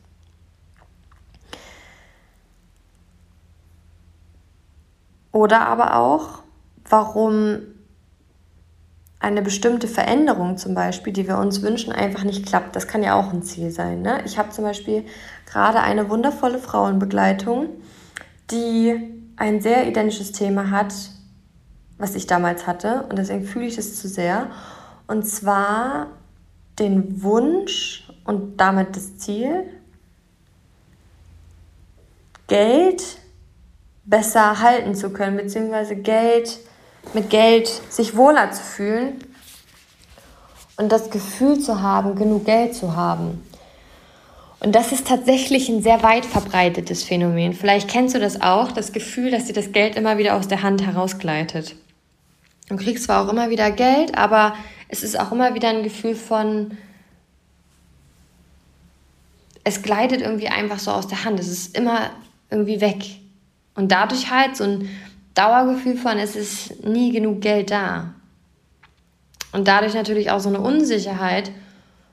Oder 5.31 5.67
aber 5.67 5.95
auch, 5.95 6.39
warum 6.88 7.59
eine 9.19 9.41
bestimmte 9.41 9.88
Veränderung 9.88 10.57
zum 10.57 10.74
Beispiel, 10.74 11.12
die 11.12 11.27
wir 11.27 11.38
uns 11.38 11.62
wünschen, 11.62 11.91
einfach 11.91 12.24
nicht 12.24 12.45
klappt. 12.45 12.75
Das 12.75 12.88
kann 12.88 13.03
ja 13.03 13.15
auch 13.15 13.33
ein 13.33 13.43
Ziel 13.43 13.69
sein. 13.69 14.01
Ne? 14.01 14.21
Ich 14.25 14.38
habe 14.38 14.50
zum 14.51 14.63
Beispiel 14.63 15.05
gerade 15.45 15.81
eine 15.81 16.09
wundervolle 16.09 16.57
Frauenbegleitung, 16.57 17.67
die 18.50 18.95
ein 19.36 19.62
sehr 19.62 19.88
identisches 19.88 20.31
Thema 20.31 20.71
hat, 20.71 20.93
was 21.98 22.15
ich 22.15 22.27
damals 22.27 22.65
hatte. 22.65 23.03
Und 23.09 23.17
deswegen 23.19 23.43
fühle 23.43 23.65
ich 23.65 23.77
es 23.77 24.00
zu 24.00 24.07
sehr. 24.07 24.48
Und 25.07 25.25
zwar 25.25 26.07
den 26.79 27.21
Wunsch 27.21 28.09
und 28.24 28.57
damit 28.57 28.95
das 28.95 29.17
Ziel, 29.17 29.65
Geld 32.48 33.17
besser 34.09 34.59
halten 34.59 34.95
zu 34.95 35.11
können, 35.11 35.37
beziehungsweise 35.37 35.95
Geld, 35.95 36.59
mit 37.13 37.29
Geld 37.29 37.67
sich 37.89 38.15
wohler 38.15 38.51
zu 38.51 38.63
fühlen 38.63 39.23
und 40.77 40.91
das 40.91 41.09
Gefühl 41.09 41.59
zu 41.59 41.81
haben, 41.81 42.15
genug 42.15 42.45
Geld 42.45 42.73
zu 42.75 42.95
haben. 42.95 43.43
Und 44.61 44.75
das 44.75 44.91
ist 44.91 45.07
tatsächlich 45.07 45.69
ein 45.69 45.81
sehr 45.81 46.03
weit 46.03 46.25
verbreitetes 46.25 47.03
Phänomen. 47.03 47.53
Vielleicht 47.53 47.89
kennst 47.89 48.15
du 48.15 48.19
das 48.19 48.41
auch, 48.41 48.71
das 48.71 48.91
Gefühl, 48.91 49.31
dass 49.31 49.45
dir 49.45 49.53
das 49.53 49.71
Geld 49.71 49.95
immer 49.95 50.17
wieder 50.17 50.35
aus 50.35 50.47
der 50.47 50.63
Hand 50.63 50.85
herausgleitet. 50.85 51.75
Du 52.67 52.75
kriegst 52.75 53.05
zwar 53.05 53.25
auch 53.25 53.31
immer 53.31 53.49
wieder 53.49 53.71
Geld, 53.71 54.17
aber 54.17 54.55
es 54.89 55.03
ist 55.03 55.17
auch 55.19 55.31
immer 55.31 55.53
wieder 55.53 55.69
ein 55.69 55.83
Gefühl 55.83 56.15
von, 56.15 56.77
es 59.63 59.81
gleitet 59.81 60.21
irgendwie 60.21 60.49
einfach 60.49 60.79
so 60.79 60.91
aus 60.91 61.07
der 61.07 61.23
Hand. 61.23 61.39
Es 61.39 61.47
ist 61.47 61.77
immer 61.77 62.09
irgendwie 62.49 62.81
weg. 62.81 63.18
Und 63.79 63.93
dadurch 63.93 64.29
halt 64.29 64.57
so 64.57 64.65
ein 64.65 64.89
Dauergefühl 65.36 65.95
von, 65.95 66.17
es 66.17 66.36
ist 66.36 66.83
nie 66.83 67.13
genug 67.13 67.39
Geld 67.39 67.71
da. 67.71 68.13
Und 69.53 69.69
dadurch 69.69 69.93
natürlich 69.93 70.31
auch 70.31 70.41
so 70.41 70.50
eine 70.50 70.59
Unsicherheit. 70.59 71.50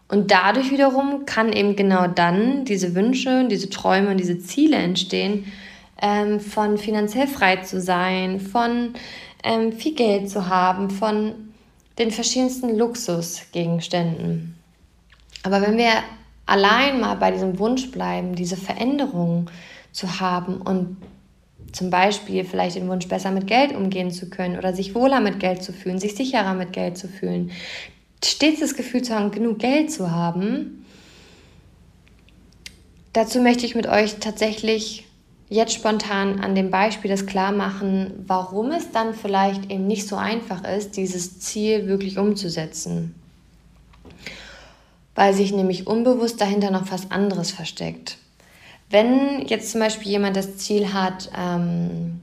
Und 0.06 0.30
dadurch 0.30 0.70
wiederum 0.70 1.26
kann 1.26 1.52
eben 1.52 1.74
genau 1.74 2.06
dann 2.06 2.64
diese 2.64 2.94
Wünsche, 2.94 3.48
diese 3.48 3.68
Träume 3.68 4.10
und 4.10 4.18
diese 4.18 4.38
Ziele 4.38 4.76
entstehen, 4.76 5.52
ähm, 6.00 6.38
von 6.38 6.78
finanziell 6.78 7.26
frei 7.26 7.56
zu 7.56 7.80
sein, 7.80 8.38
von 8.38 8.94
ähm, 9.42 9.72
viel 9.72 9.96
Geld 9.96 10.30
zu 10.30 10.48
haben, 10.48 10.88
von 10.88 11.32
den 11.98 12.12
verschiedensten 12.12 12.78
Luxusgegenständen. 12.78 14.56
Aber 15.42 15.60
wenn 15.62 15.76
wir 15.76 15.90
allein 16.46 17.00
mal 17.00 17.16
bei 17.16 17.32
diesem 17.32 17.58
Wunsch 17.58 17.90
bleiben, 17.90 18.36
diese 18.36 18.56
Veränderung 18.56 19.50
zu 19.90 20.20
haben 20.20 20.58
und 20.58 20.98
zum 21.76 21.90
Beispiel 21.90 22.44
vielleicht 22.44 22.76
den 22.76 22.88
Wunsch, 22.88 23.06
besser 23.06 23.30
mit 23.30 23.46
Geld 23.46 23.76
umgehen 23.76 24.10
zu 24.10 24.30
können 24.30 24.56
oder 24.56 24.72
sich 24.72 24.94
wohler 24.94 25.20
mit 25.20 25.40
Geld 25.40 25.62
zu 25.62 25.74
fühlen, 25.74 25.98
sich 25.98 26.14
sicherer 26.14 26.54
mit 26.54 26.72
Geld 26.72 26.96
zu 26.96 27.06
fühlen, 27.06 27.50
stets 28.24 28.60
das 28.60 28.76
Gefühl 28.76 29.02
zu 29.02 29.14
haben, 29.14 29.30
genug 29.30 29.58
Geld 29.58 29.92
zu 29.92 30.10
haben. 30.10 30.86
Dazu 33.12 33.40
möchte 33.40 33.66
ich 33.66 33.74
mit 33.74 33.86
euch 33.86 34.16
tatsächlich 34.20 35.06
jetzt 35.50 35.74
spontan 35.74 36.40
an 36.40 36.54
dem 36.54 36.70
Beispiel 36.70 37.10
das 37.10 37.26
klar 37.26 37.52
machen, 37.52 38.24
warum 38.26 38.70
es 38.70 38.90
dann 38.90 39.12
vielleicht 39.12 39.70
eben 39.70 39.86
nicht 39.86 40.08
so 40.08 40.16
einfach 40.16 40.64
ist, 40.64 40.96
dieses 40.96 41.40
Ziel 41.40 41.88
wirklich 41.88 42.16
umzusetzen. 42.16 43.14
Weil 45.14 45.34
sich 45.34 45.52
nämlich 45.52 45.86
unbewusst 45.86 46.40
dahinter 46.40 46.70
noch 46.70 46.90
was 46.90 47.10
anderes 47.10 47.50
versteckt. 47.50 48.16
Wenn 48.88 49.46
jetzt 49.46 49.72
zum 49.72 49.80
Beispiel 49.80 50.12
jemand 50.12 50.36
das 50.36 50.58
Ziel 50.58 50.92
hat, 50.92 51.30
ähm, 51.36 52.20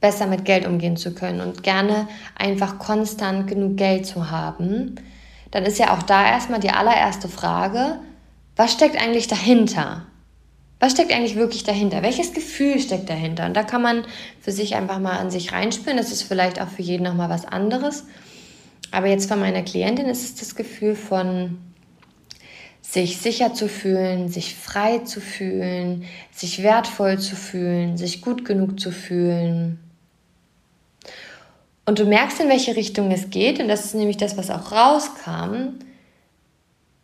besser 0.00 0.26
mit 0.26 0.44
Geld 0.44 0.66
umgehen 0.66 0.96
zu 0.96 1.12
können 1.14 1.40
und 1.40 1.62
gerne 1.62 2.08
einfach 2.36 2.78
konstant 2.78 3.48
genug 3.48 3.76
Geld 3.76 4.06
zu 4.06 4.30
haben, 4.30 4.94
dann 5.50 5.64
ist 5.64 5.78
ja 5.78 5.96
auch 5.96 6.02
da 6.02 6.24
erstmal 6.24 6.60
die 6.60 6.70
allererste 6.70 7.28
Frage, 7.28 7.98
was 8.54 8.72
steckt 8.72 9.00
eigentlich 9.00 9.28
dahinter? 9.28 10.04
Was 10.80 10.92
steckt 10.92 11.12
eigentlich 11.12 11.34
wirklich 11.34 11.64
dahinter? 11.64 12.02
Welches 12.02 12.32
Gefühl 12.32 12.78
steckt 12.78 13.10
dahinter? 13.10 13.46
Und 13.46 13.54
da 13.54 13.64
kann 13.64 13.82
man 13.82 14.04
für 14.40 14.52
sich 14.52 14.76
einfach 14.76 15.00
mal 15.00 15.18
an 15.18 15.30
sich 15.30 15.52
reinspüren. 15.52 15.96
Das 15.96 16.12
ist 16.12 16.22
vielleicht 16.22 16.60
auch 16.60 16.68
für 16.68 16.82
jeden 16.82 17.02
nochmal 17.02 17.30
was 17.30 17.44
anderes. 17.44 18.04
Aber 18.92 19.08
jetzt 19.08 19.28
von 19.28 19.40
meiner 19.40 19.62
Klientin 19.62 20.06
ist 20.06 20.22
es 20.22 20.34
das 20.36 20.54
Gefühl 20.54 20.94
von 20.94 21.58
sich 22.90 23.18
sicher 23.18 23.52
zu 23.52 23.68
fühlen, 23.68 24.30
sich 24.30 24.54
frei 24.54 25.00
zu 25.00 25.20
fühlen, 25.20 26.04
sich 26.32 26.62
wertvoll 26.62 27.18
zu 27.18 27.36
fühlen, 27.36 27.98
sich 27.98 28.22
gut 28.22 28.46
genug 28.46 28.80
zu 28.80 28.92
fühlen. 28.92 29.78
Und 31.84 31.98
du 31.98 32.06
merkst, 32.06 32.40
in 32.40 32.48
welche 32.48 32.76
Richtung 32.76 33.10
es 33.10 33.28
geht. 33.28 33.60
Und 33.60 33.68
das 33.68 33.84
ist 33.84 33.94
nämlich 33.94 34.16
das, 34.16 34.38
was 34.38 34.50
auch 34.50 34.72
rauskam. 34.72 35.74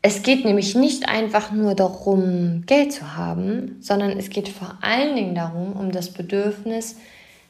Es 0.00 0.22
geht 0.22 0.46
nämlich 0.46 0.74
nicht 0.74 1.06
einfach 1.06 1.52
nur 1.52 1.74
darum, 1.74 2.64
Geld 2.64 2.92
zu 2.94 3.14
haben, 3.14 3.76
sondern 3.80 4.18
es 4.18 4.30
geht 4.30 4.48
vor 4.48 4.78
allen 4.80 5.14
Dingen 5.14 5.34
darum, 5.34 5.74
um 5.74 5.92
das 5.92 6.10
Bedürfnis, 6.10 6.96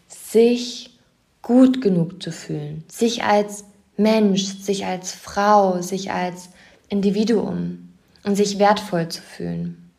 sich 0.08 0.90
gut 1.40 1.80
genug 1.80 2.20
zu 2.20 2.32
fühlen, 2.32 2.82
sich 2.88 3.22
als 3.22 3.64
Mensch, 3.96 4.42
sich 4.42 4.86
als 4.86 5.12
Frau, 5.12 5.82
sich 5.82 6.10
als 6.10 6.50
Individuum 6.88 7.93
und 8.24 8.36
sich 8.36 8.58
wertvoll 8.58 9.08
zu 9.08 9.22
fühlen. 9.22 9.90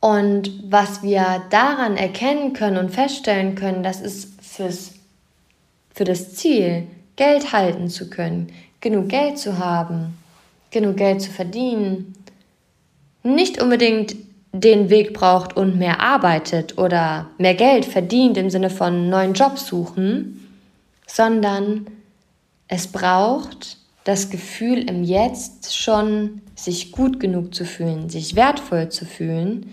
Und 0.00 0.70
was 0.70 1.02
wir 1.02 1.42
daran 1.48 1.96
erkennen 1.96 2.52
können 2.52 2.76
und 2.76 2.90
feststellen 2.90 3.54
können, 3.54 3.82
das 3.82 4.02
ist 4.02 4.38
fürs, 4.42 4.92
für 5.94 6.04
das 6.04 6.34
Ziel, 6.34 6.86
Geld 7.16 7.52
halten 7.52 7.88
zu 7.88 8.10
können, 8.10 8.52
genug 8.80 9.08
Geld 9.08 9.38
zu 9.38 9.58
haben, 9.58 10.18
genug 10.70 10.98
Geld 10.98 11.22
zu 11.22 11.30
verdienen, 11.30 12.14
nicht 13.22 13.62
unbedingt 13.62 14.14
den 14.52 14.90
Weg 14.90 15.14
braucht 15.14 15.56
und 15.56 15.78
mehr 15.78 16.00
arbeitet 16.00 16.76
oder 16.76 17.30
mehr 17.38 17.54
Geld 17.54 17.86
verdient 17.86 18.36
im 18.36 18.50
Sinne 18.50 18.70
von 18.70 19.08
neuen 19.08 19.32
Job 19.32 19.58
suchen, 19.58 20.60
sondern 21.06 21.86
es 22.68 22.86
braucht 22.88 23.78
das 24.04 24.30
Gefühl 24.30 24.88
im 24.88 25.02
Jetzt 25.02 25.76
schon, 25.76 26.42
sich 26.54 26.92
gut 26.92 27.18
genug 27.18 27.54
zu 27.54 27.64
fühlen, 27.64 28.10
sich 28.10 28.36
wertvoll 28.36 28.90
zu 28.90 29.06
fühlen, 29.06 29.72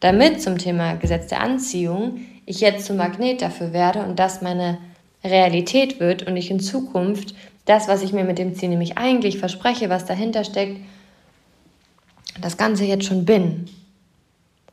damit 0.00 0.40
zum 0.40 0.58
Thema 0.58 0.94
Gesetz 0.94 1.28
der 1.28 1.40
Anziehung 1.40 2.20
ich 2.46 2.60
jetzt 2.60 2.86
zum 2.86 2.96
Magnet 2.96 3.42
dafür 3.42 3.72
werde 3.72 4.00
und 4.00 4.18
das 4.18 4.42
meine 4.42 4.78
Realität 5.24 6.00
wird 6.00 6.26
und 6.26 6.36
ich 6.36 6.50
in 6.50 6.60
Zukunft 6.60 7.34
das, 7.64 7.86
was 7.86 8.02
ich 8.02 8.12
mir 8.12 8.24
mit 8.24 8.38
dem 8.38 8.54
Ziel 8.54 8.68
nämlich 8.68 8.98
eigentlich 8.98 9.38
verspreche, 9.38 9.88
was 9.88 10.04
dahinter 10.04 10.44
steckt, 10.44 10.78
das 12.40 12.56
Ganze 12.56 12.84
jetzt 12.84 13.04
schon 13.04 13.24
bin. 13.24 13.68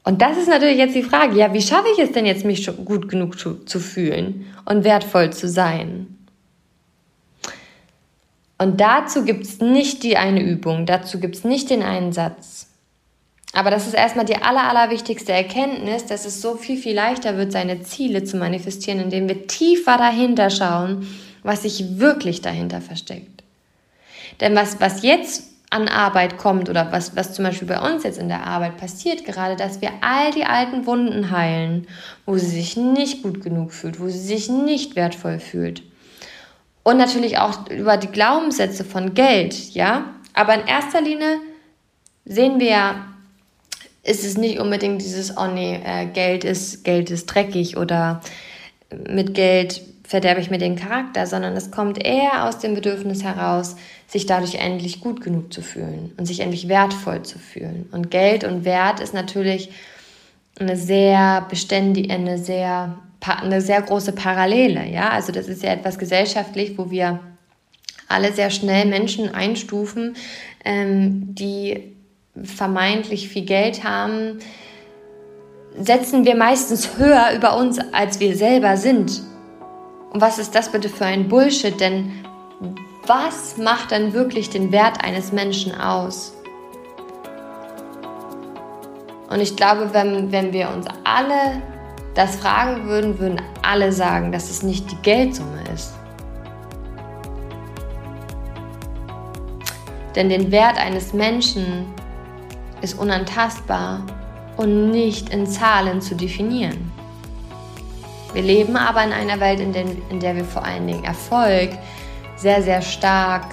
Und 0.04 0.22
das 0.22 0.38
ist 0.38 0.48
natürlich 0.48 0.78
jetzt 0.78 0.96
die 0.96 1.04
Frage, 1.04 1.38
ja, 1.38 1.54
wie 1.54 1.62
schaffe 1.62 1.88
ich 1.94 2.00
es 2.00 2.12
denn 2.12 2.26
jetzt, 2.26 2.46
mich 2.46 2.64
schon 2.64 2.84
gut 2.86 3.10
genug 3.10 3.38
zu, 3.38 3.66
zu 3.66 3.80
fühlen 3.80 4.48
und 4.66 4.84
wertvoll 4.84 5.32
zu 5.32 5.48
sein? 5.48 6.19
Und 8.60 8.82
dazu 8.82 9.24
gibt 9.24 9.46
es 9.46 9.62
nicht 9.62 10.04
die 10.04 10.18
eine 10.18 10.42
Übung, 10.42 10.86
dazu 10.86 11.20
gibt 11.20 11.38
es 11.38 11.44
nicht 11.46 11.70
den 11.70 11.82
einen 11.82 12.12
Satz. 12.12 12.68
Aber 13.54 13.72
das 13.72 13.88
ist 13.88 13.96
erstmal 13.96 14.26
die 14.26 14.36
aller, 14.36 14.70
allerwichtigste 14.70 15.32
Erkenntnis, 15.32 16.06
dass 16.06 16.26
es 16.26 16.42
so 16.42 16.56
viel, 16.56 16.78
viel 16.78 16.94
leichter 16.94 17.38
wird, 17.38 17.52
seine 17.52 17.82
Ziele 17.82 18.24
zu 18.26 18.38
manifestieren, 18.38 19.00
indem 19.00 19.28
wir 19.28 19.48
tiefer 19.48 19.98
dahinter 19.98 20.50
schauen, 20.50 21.08
was 21.42 21.64
sich 21.64 22.00
wirklich 22.00 22.42
dahinter 22.42 22.82
versteckt. 22.82 23.44
Denn 24.42 24.56
was, 24.56 24.80
was 24.80 25.04
jetzt 25.04 25.46
an 25.72 25.88
Arbeit 25.88 26.38
kommt 26.38 26.70
oder 26.70 26.92
was, 26.92 27.16
was 27.16 27.34
zum 27.34 27.46
Beispiel 27.46 27.68
bei 27.68 27.80
uns 27.80 28.04
jetzt 28.04 28.20
in 28.20 28.28
der 28.28 28.46
Arbeit 28.46 28.78
passiert 28.78 29.24
gerade, 29.24 29.56
dass 29.56 29.82
wir 29.82 29.92
all 30.02 30.32
die 30.32 30.46
alten 30.46 30.86
Wunden 30.86 31.32
heilen, 31.32 31.88
wo 32.26 32.38
sie 32.38 32.48
sich 32.48 32.76
nicht 32.76 33.24
gut 33.24 33.42
genug 33.42 33.72
fühlt, 33.72 34.00
wo 34.00 34.10
sie 34.10 34.20
sich 34.20 34.50
nicht 34.50 34.96
wertvoll 34.96 35.40
fühlt. 35.40 35.84
Und 36.90 36.98
natürlich 36.98 37.38
auch 37.38 37.70
über 37.70 37.98
die 37.98 38.08
Glaubenssätze 38.08 38.84
von 38.84 39.14
Geld, 39.14 39.54
ja. 39.74 40.06
Aber 40.34 40.56
in 40.56 40.66
erster 40.66 41.02
Linie 41.02 41.38
sehen 42.26 42.60
wir 42.60 42.70
ja 42.70 43.06
ist 44.02 44.26
es 44.26 44.38
nicht 44.38 44.60
unbedingt 44.60 45.02
dieses, 45.02 45.38
oh 45.38 45.46
nee, 45.46 45.80
äh, 45.86 46.08
Geld 46.08 46.44
ist, 46.44 46.84
Geld 46.84 47.12
ist 47.12 47.28
dreckig 47.28 47.78
oder 47.78 48.22
mit 49.08 49.36
Geld 49.36 49.82
verderbe 50.04 50.42
ich 50.42 50.50
mir 50.50 50.58
den 50.58 50.76
Charakter, 50.76 51.28
sondern 51.28 51.56
es 51.56 51.70
kommt 51.70 52.04
eher 52.04 52.48
aus 52.48 52.58
dem 52.58 52.74
Bedürfnis 52.74 53.24
heraus, 53.24 53.76
sich 54.08 54.26
dadurch 54.26 54.56
endlich 54.56 55.02
gut 55.02 55.22
genug 55.22 55.54
zu 55.54 55.62
fühlen 55.62 56.14
und 56.18 56.26
sich 56.26 56.40
endlich 56.40 56.68
wertvoll 56.68 57.22
zu 57.22 57.38
fühlen. 57.38 57.88
Und 57.92 58.10
Geld 58.10 58.44
und 58.44 58.66
Wert 58.66 59.00
ist 59.00 59.14
natürlich 59.14 59.70
eine 60.60 60.76
sehr 60.76 61.46
beständige, 61.48 62.12
eine 62.12 62.40
sehr, 62.40 62.98
eine 63.22 63.62
sehr 63.62 63.82
große 63.82 64.14
Parallele. 64.14 64.88
Ja, 64.88 65.10
also 65.10 65.32
das 65.32 65.48
ist 65.48 65.64
ja 65.64 65.72
etwas 65.72 65.98
gesellschaftlich, 65.98 66.78
wo 66.78 66.90
wir 66.90 67.20
alle 68.08 68.34
sehr 68.34 68.50
schnell 68.50 68.86
Menschen 68.86 69.34
einstufen, 69.34 70.16
ähm, 70.66 71.36
die 71.36 71.96
vermeintlich 72.44 73.30
viel 73.30 73.46
Geld 73.46 73.84
haben, 73.84 74.40
setzen 75.78 76.26
wir 76.26 76.36
meistens 76.36 76.98
höher 76.98 77.32
über 77.36 77.58
uns, 77.58 77.80
als 77.92 78.20
wir 78.20 78.36
selber 78.36 78.78
sind. 78.78 79.22
Und 80.12 80.22
was 80.22 80.40
ist 80.40 80.56
das 80.56 80.72
bitte 80.72 80.90
für 80.90 81.06
ein 81.06 81.28
Bullshit? 81.28 81.80
Denn 81.80 82.12
was 83.06 83.58
macht 83.58 83.92
dann 83.92 84.14
wirklich 84.14 84.50
den 84.50 84.72
Wert 84.72 85.04
eines 85.04 85.32
Menschen 85.32 85.80
aus? 85.80 86.34
Und 89.30 89.42
ich 89.42 89.56
glaube, 89.56 89.94
wenn, 89.94 90.32
wenn 90.32 90.54
wir 90.54 90.70
uns 90.70 90.88
alle 91.04 91.62
das 92.16 92.36
fragen 92.36 92.88
würden, 92.88 93.20
würden 93.20 93.42
alle 93.62 93.92
sagen, 93.92 94.32
dass 94.32 94.50
es 94.50 94.64
nicht 94.64 94.92
die 94.92 94.98
Geldsumme 94.98 95.64
ist. 95.74 95.94
Denn 100.16 100.30
den 100.30 100.52
Wert 100.52 100.78
eines 100.78 101.14
Menschen 101.14 101.86
ist 102.82 102.98
unantastbar 102.98 104.02
und 104.58 104.92
nicht 104.92 105.30
in 105.30 105.46
Zahlen 105.46 106.02
zu 106.02 106.16
definieren. 106.16 106.92
Wir 108.34 108.44
leben 108.44 108.76
aber 108.76 109.04
in 109.04 109.12
einer 109.12 109.40
Welt, 109.40 109.60
in 109.60 109.74
der, 109.74 109.86
in 110.10 110.20
der 110.20 110.36
wir 110.36 110.46
vor 110.46 110.64
allen 110.64 110.86
Dingen 110.86 111.04
Erfolg 111.04 111.72
sehr, 112.36 112.62
sehr 112.62 112.82
stark 112.82 113.46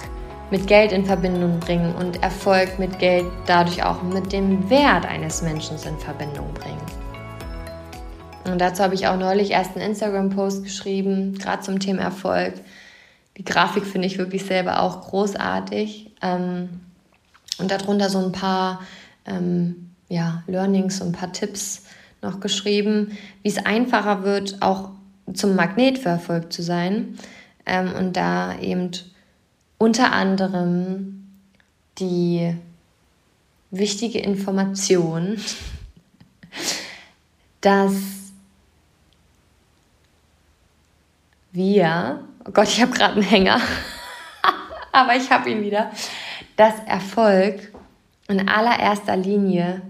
mit 0.51 0.67
Geld 0.67 0.91
in 0.91 1.05
Verbindung 1.05 1.59
bringen 1.59 1.93
und 1.95 2.21
Erfolg 2.23 2.79
mit 2.79 2.99
Geld 2.99 3.25
dadurch 3.45 3.83
auch 3.83 4.01
mit 4.01 4.31
dem 4.31 4.69
Wert 4.69 5.05
eines 5.05 5.41
Menschen 5.41 5.77
in 5.77 5.97
Verbindung 5.97 6.53
bringen. 6.53 6.96
Und 8.47 8.59
dazu 8.59 8.83
habe 8.83 8.95
ich 8.95 9.07
auch 9.07 9.17
neulich 9.17 9.51
erst 9.51 9.75
einen 9.75 9.89
Instagram-Post 9.89 10.63
geschrieben, 10.63 11.37
gerade 11.37 11.61
zum 11.61 11.79
Thema 11.79 12.03
Erfolg. 12.03 12.53
Die 13.37 13.45
Grafik 13.45 13.85
finde 13.85 14.07
ich 14.07 14.17
wirklich 14.17 14.45
selber 14.45 14.81
auch 14.81 15.01
großartig. 15.01 16.11
Ähm, 16.21 16.81
und 17.59 17.71
darunter 17.71 18.09
so 18.09 18.23
ein 18.23 18.31
paar 18.31 18.81
ähm, 19.25 19.91
ja, 20.09 20.43
Learnings 20.47 21.01
und 21.01 21.09
ein 21.09 21.13
paar 21.13 21.33
Tipps 21.33 21.83
noch 22.21 22.39
geschrieben, 22.39 23.17
wie 23.43 23.49
es 23.49 23.63
einfacher 23.63 24.23
wird, 24.23 24.61
auch 24.61 24.89
zum 25.33 25.55
Magnet 25.55 25.99
für 25.99 26.09
Erfolg 26.09 26.51
zu 26.51 26.63
sein. 26.63 27.17
Ähm, 27.65 27.93
und 27.93 28.17
da 28.17 28.59
eben 28.59 28.91
unter 29.77 30.13
anderem 30.13 31.27
die 31.99 32.55
wichtige 33.71 34.19
Information, 34.19 35.37
dass 37.61 37.93
wir, 41.57 42.23
oh 42.45 42.51
Gott, 42.51 42.69
ich 42.69 42.81
habe 42.81 42.93
gerade 42.93 43.15
einen 43.15 43.23
Hänger, 43.23 43.59
aber 44.93 45.15
ich 45.17 45.29
habe 45.29 45.49
ihn 45.49 45.61
wieder, 45.61 45.91
dass 46.55 46.75
Erfolg 46.85 47.73
in 48.29 48.47
allererster 48.47 49.17
Linie 49.17 49.81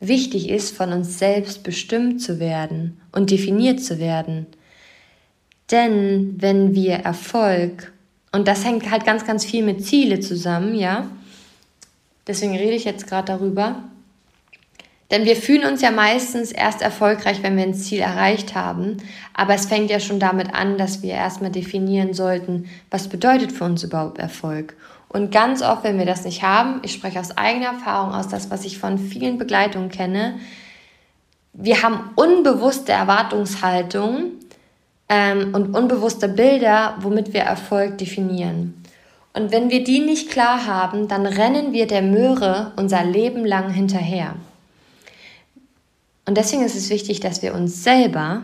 wichtig 0.00 0.48
ist, 0.48 0.76
von 0.76 0.92
uns 0.92 1.18
selbst 1.18 1.62
bestimmt 1.62 2.22
zu 2.22 2.38
werden 2.40 3.00
und 3.12 3.30
definiert 3.30 3.82
zu 3.82 3.98
werden. 3.98 4.46
Denn 5.70 6.36
wenn 6.38 6.74
wir 6.74 6.94
Erfolg, 6.94 7.92
und 8.32 8.48
das 8.48 8.64
hängt 8.64 8.90
halt 8.90 9.04
ganz, 9.04 9.26
ganz 9.26 9.44
viel 9.44 9.64
mit 9.64 9.84
Ziele 9.84 10.20
zusammen, 10.20 10.74
ja, 10.74 11.10
deswegen 12.26 12.56
rede 12.56 12.74
ich 12.74 12.84
jetzt 12.84 13.06
gerade 13.06 13.26
darüber, 13.26 13.82
denn 15.10 15.24
wir 15.24 15.36
fühlen 15.36 15.64
uns 15.64 15.80
ja 15.80 15.90
meistens 15.90 16.52
erst 16.52 16.82
erfolgreich, 16.82 17.42
wenn 17.42 17.56
wir 17.56 17.64
ein 17.64 17.74
Ziel 17.74 18.00
erreicht 18.00 18.54
haben. 18.54 18.98
Aber 19.32 19.54
es 19.54 19.66
fängt 19.66 19.90
ja 19.90 20.00
schon 20.00 20.20
damit 20.20 20.52
an, 20.52 20.76
dass 20.76 21.02
wir 21.02 21.14
erstmal 21.14 21.50
definieren 21.50 22.12
sollten, 22.12 22.68
was 22.90 23.08
bedeutet 23.08 23.52
für 23.52 23.64
uns 23.64 23.82
überhaupt 23.82 24.18
Erfolg. 24.18 24.76
Und 25.08 25.32
ganz 25.32 25.62
oft, 25.62 25.84
wenn 25.84 25.98
wir 25.98 26.04
das 26.04 26.24
nicht 26.24 26.42
haben, 26.42 26.80
ich 26.82 26.92
spreche 26.92 27.20
aus 27.20 27.36
eigener 27.38 27.68
Erfahrung, 27.68 28.12
aus 28.12 28.28
das, 28.28 28.50
was 28.50 28.66
ich 28.66 28.78
von 28.78 28.98
vielen 28.98 29.38
Begleitungen 29.38 29.90
kenne, 29.90 30.34
wir 31.54 31.82
haben 31.82 32.10
unbewusste 32.14 32.92
Erwartungshaltung 32.92 34.32
ähm, 35.08 35.54
und 35.54 35.74
unbewusste 35.74 36.28
Bilder, 36.28 36.96
womit 37.00 37.32
wir 37.32 37.40
Erfolg 37.40 37.96
definieren. 37.96 38.84
Und 39.32 39.50
wenn 39.50 39.70
wir 39.70 39.82
die 39.82 40.00
nicht 40.00 40.30
klar 40.30 40.66
haben, 40.66 41.08
dann 41.08 41.24
rennen 41.24 41.72
wir 41.72 41.86
der 41.86 42.02
Möhre 42.02 42.72
unser 42.76 43.04
Leben 43.04 43.44
lang 43.44 43.70
hinterher. 43.70 44.34
Und 46.28 46.36
deswegen 46.36 46.62
ist 46.62 46.76
es 46.76 46.90
wichtig, 46.90 47.20
dass 47.20 47.40
wir 47.40 47.54
uns 47.54 47.82
selber 47.82 48.42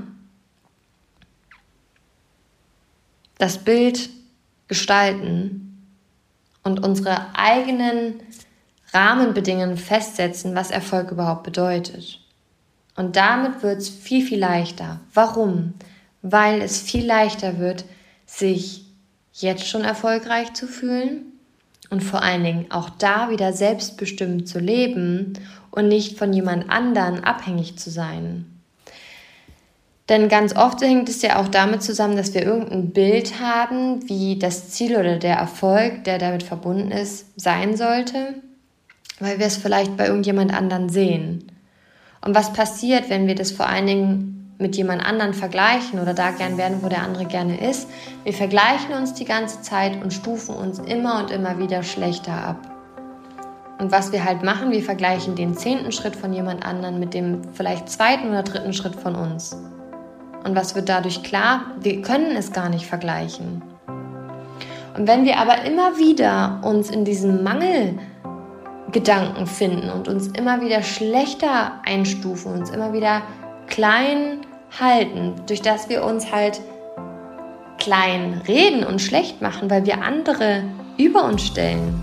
das 3.37 3.59
Bild 3.59 4.09
gestalten, 4.69 5.61
und 6.63 6.83
unsere 6.83 7.37
eigenen 7.37 8.23
Rahmenbedingungen 8.95 9.77
festsetzen, 9.77 10.55
was 10.55 10.71
Erfolg 10.71 11.11
überhaupt 11.11 11.43
bedeutet. 11.43 12.21
Und 12.97 13.17
damit 13.17 13.63
wird 13.63 13.83
es 13.83 13.91
viel, 13.91 14.25
viel 14.25 14.39
leichter. 14.39 15.01
Warum? 15.13 15.75
Weil 16.23 16.63
es 16.63 16.81
viel 16.81 17.05
leichter 17.05 17.59
wird, 17.59 17.85
sich 18.25 18.87
jetzt 19.35 19.69
schon 19.69 19.85
erfolgreich 19.85 20.55
zu 20.55 20.67
fühlen 20.67 21.34
und 21.95 22.01
vor 22.01 22.25
allen 22.25 22.43
Dingen 22.43 22.67
auch 22.71 22.91
da 22.91 23.31
wieder 23.31 23.53
selbstbestimmt 23.53 24.49
zu 24.49 24.59
leben 24.59 25.35
und 25.71 25.87
nicht 25.87 26.19
von 26.19 26.33
jemand 26.33 26.69
anderen 26.69 27.23
abhängig 27.23 27.79
zu 27.79 27.89
sein. 27.89 28.47
Denn 30.09 30.29
ganz 30.29 30.57
oft 30.57 30.83
hängt 30.83 31.09
es 31.09 31.23
ja 31.23 31.41
auch 31.41 31.47
damit 31.47 31.85
zusammen, 31.85 32.17
dass 32.17 32.35
wir 32.35 32.43
irgendein 32.43 32.91
Bild 32.91 33.39
haben, 33.41 34.09
wie 34.09 34.41
das 34.41 34.71
Ziel 34.71 34.97
oder 34.97 35.19
der 35.19 35.37
Erfolg, 35.37 36.03
der 36.03 36.19
damit 36.19 36.43
verbunden 36.43 36.91
ist, 36.91 37.27
sein 37.41 37.77
sollte, 37.77 38.35
weil 39.21 39.39
wir 39.39 39.47
es 39.47 39.57
vielleicht 39.57 39.97
bei 39.97 40.09
irgendjemand 40.09 40.53
anderen 40.53 40.89
sehen. 40.89 41.53
Und 42.23 42.35
was 42.35 42.53
passiert, 42.53 43.09
wenn 43.09 43.29
wir 43.29 43.37
das 43.37 43.53
vor 43.53 43.69
allen 43.69 43.87
Dingen 43.87 44.44
mit 44.59 44.77
jemand 44.77 45.05
anderen 45.05 45.35
vergleichen 45.35 46.01
oder 46.01 46.15
da 46.15 46.31
gern 46.31 46.59
werden, 46.59 46.79
wo 46.83 46.89
der 46.89 47.03
andere 47.03 47.25
gerne 47.25 47.61
ist? 47.61 47.89
Wir 48.23 48.33
vergleichen 48.33 48.95
uns 48.95 49.15
die 49.15 49.25
ganze 49.25 49.63
Zeit 49.63 50.03
und 50.03 50.13
stufen 50.13 50.55
uns 50.55 50.79
immer 50.79 51.19
und 51.19 51.31
immer 51.31 51.59
wieder 51.59 51.83
schlechter 51.83 52.33
ab. 52.33 52.57
Und 53.79 53.91
was 53.91 54.13
wir 54.13 54.25
halt 54.25 54.43
machen, 54.43 54.71
wir 54.71 54.83
vergleichen 54.83 55.35
den 55.35 55.57
zehnten 55.57 55.93
Schritt 55.93 56.15
von 56.15 56.33
jemand 56.33 56.65
anderen 56.65 57.01
mit 57.01 57.13
dem 57.13 57.43
vielleicht 57.55 57.89
zweiten 57.89 58.29
oder 58.29 58.43
dritten 58.43 58.73
Schritt 58.73 58.95
von 58.95 59.17
uns. 59.17 59.57
Und 60.45 60.55
was 60.55 60.75
wird 60.75 60.89
dadurch 60.89 61.23
klar? 61.23 61.63
Wir 61.81 62.03
können 62.03 62.37
es 62.37 62.53
gar 62.53 62.69
nicht 62.69 62.87
vergleichen. 62.87 63.63
Und 64.97 65.09
wenn 65.09 65.25
wir 65.25 65.39
aber 65.39 65.65
immer 65.65 65.99
wieder 65.99 66.61
uns 66.63 66.89
in 66.89 67.05
diesem 67.05 67.43
Mangelgedanken 67.43 69.49
finden 69.49 69.91
und 69.91 70.07
uns 70.07 70.29
immer 70.29 70.61
wieder 70.61 70.83
schlechter 70.83 71.81
einstufen, 71.85 72.53
uns 72.53 72.71
immer 72.71 72.93
wieder 72.93 73.23
klein 73.67 74.41
halten, 74.79 75.35
durch 75.47 75.63
das 75.63 75.89
wir 75.89 76.05
uns 76.05 76.33
halt 76.33 76.61
klein 77.79 78.41
reden 78.47 78.85
und 78.85 79.01
schlecht 79.01 79.43
machen, 79.43 79.71
weil 79.71 79.85
wir 79.85 80.03
andere 80.03 80.63
über 80.97 81.25
uns 81.25 81.43
stellen, 81.43 82.03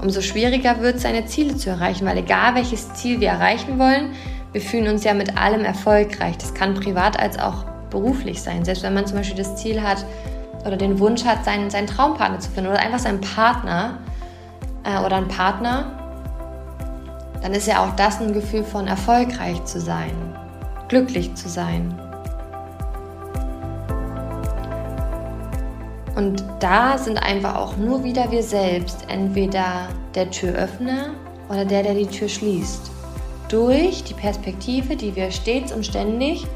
umso 0.00 0.20
schwieriger 0.20 0.80
wird 0.80 0.96
es, 0.96 1.02
seine 1.02 1.26
Ziele 1.26 1.56
zu 1.56 1.70
erreichen, 1.70 2.06
weil 2.06 2.18
egal 2.18 2.54
welches 2.54 2.92
Ziel 2.94 3.20
wir 3.20 3.28
erreichen 3.28 3.78
wollen, 3.78 4.12
wir 4.52 4.60
fühlen 4.60 4.88
uns 4.88 5.04
ja 5.04 5.14
mit 5.14 5.38
allem 5.38 5.64
erfolgreich. 5.64 6.36
Das 6.36 6.52
kann 6.52 6.74
privat 6.74 7.18
als 7.18 7.38
auch 7.38 7.64
beruflich 7.90 8.42
sein. 8.42 8.64
Selbst 8.64 8.82
wenn 8.82 8.94
man 8.94 9.06
zum 9.06 9.16
Beispiel 9.16 9.36
das 9.36 9.56
Ziel 9.56 9.82
hat 9.82 10.04
oder 10.66 10.76
den 10.76 10.98
Wunsch 10.98 11.24
hat, 11.24 11.44
seinen, 11.44 11.70
seinen 11.70 11.86
Traumpartner 11.86 12.38
zu 12.38 12.50
finden 12.50 12.70
oder 12.70 12.80
einfach 12.80 12.98
seinen 12.98 13.20
Partner 13.20 13.98
äh, 14.84 14.98
oder 15.04 15.16
einen 15.16 15.28
Partner, 15.28 16.01
dann 17.42 17.52
ist 17.54 17.66
ja 17.66 17.84
auch 17.84 17.94
das 17.96 18.20
ein 18.20 18.32
Gefühl 18.32 18.64
von 18.64 18.86
erfolgreich 18.86 19.62
zu 19.64 19.80
sein, 19.80 20.12
glücklich 20.88 21.34
zu 21.34 21.48
sein. 21.48 21.98
Und 26.14 26.44
da 26.60 26.98
sind 26.98 27.18
einfach 27.18 27.56
auch 27.56 27.76
nur 27.76 28.04
wieder 28.04 28.30
wir 28.30 28.42
selbst 28.42 29.06
entweder 29.08 29.88
der 30.14 30.30
Türöffner 30.30 31.14
oder 31.48 31.64
der, 31.64 31.82
der 31.82 31.94
die 31.94 32.06
Tür 32.06 32.28
schließt 32.28 32.90
durch 33.48 34.02
die 34.04 34.14
Perspektive, 34.14 34.96
die 34.96 35.14
wir 35.14 35.30
stets 35.30 35.72
und 35.72 35.84
ständig 35.84 36.46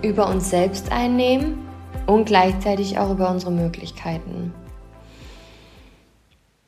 über 0.00 0.28
uns 0.28 0.48
selbst 0.48 0.92
einnehmen 0.92 1.66
und 2.06 2.24
gleichzeitig 2.26 2.98
auch 2.98 3.10
über 3.10 3.30
unsere 3.30 3.50
Möglichkeiten. 3.50 4.54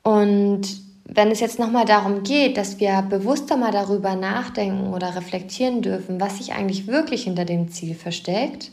Und 0.03 0.63
wenn 1.05 1.31
es 1.31 1.41
jetzt 1.41 1.59
nochmal 1.59 1.85
darum 1.85 2.23
geht, 2.23 2.57
dass 2.57 2.81
wir 2.81 3.03
bewusster 3.03 3.57
mal 3.57 3.73
darüber 3.73 4.15
nachdenken 4.15 4.93
oder 4.93 5.15
reflektieren 5.17 5.83
dürfen, 5.83 6.21
was 6.21 6.39
sich 6.39 6.53
eigentlich 6.53 6.87
wirklich 6.87 7.25
hinter 7.25 7.45
dem 7.45 7.71
Ziel 7.71 7.95
versteckt, 7.95 8.71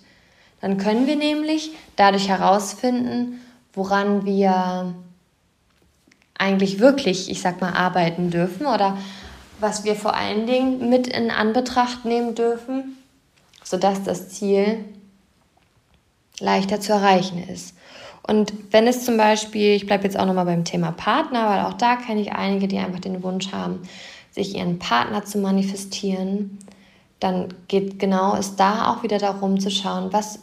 dann 0.62 0.78
können 0.78 1.08
wir 1.08 1.16
nämlich 1.16 1.72
dadurch 1.96 2.28
herausfinden, 2.28 3.42
woran 3.74 4.26
wir 4.26 4.94
eigentlich 6.38 6.80
wirklich, 6.80 7.30
ich 7.30 7.42
sag 7.42 7.62
mal, 7.62 7.74
arbeiten 7.74 8.30
dürfen 8.30 8.66
oder 8.66 8.98
was 9.60 9.84
wir 9.84 9.96
vor 9.96 10.16
allen 10.16 10.48
Dingen 10.48 10.90
mit 10.90 11.08
in 11.08 11.32
Anbetracht 11.32 12.06
nehmen 12.06 12.36
dürfen, 12.36 12.98
sodass 13.64 14.04
das 14.04 14.30
Ziel 14.30 14.86
leichter 16.40 16.80
zu 16.80 16.94
erreichen 16.94 17.44
ist. 17.48 17.76
Und 18.30 18.54
wenn 18.70 18.86
es 18.86 19.06
zum 19.06 19.18
Beispiel, 19.18 19.74
ich 19.74 19.88
bleibe 19.88 20.04
jetzt 20.04 20.18
auch 20.18 20.28
nochmal 20.28 20.46
beim 20.46 20.64
Thema 20.64 20.92
Partner, 20.92 21.50
weil 21.50 21.66
auch 21.66 21.74
da 21.74 21.96
kenne 21.96 22.22
ich 22.22 22.32
einige, 22.32 22.68
die 22.68 22.78
einfach 22.78 23.00
den 23.00 23.24
Wunsch 23.24 23.52
haben, 23.52 23.80
sich 24.30 24.56
ihren 24.56 24.78
Partner 24.78 25.26
zu 25.26 25.40
manifestieren, 25.40 26.60
dann 27.20 27.52
geht 27.68 27.98
genau 27.98 28.36
es 28.36 28.56
da 28.56 28.92
auch 28.92 29.02
wieder 29.02 29.18
darum 29.18 29.60
zu 29.60 29.72
schauen, 29.72 30.14
was 30.14 30.42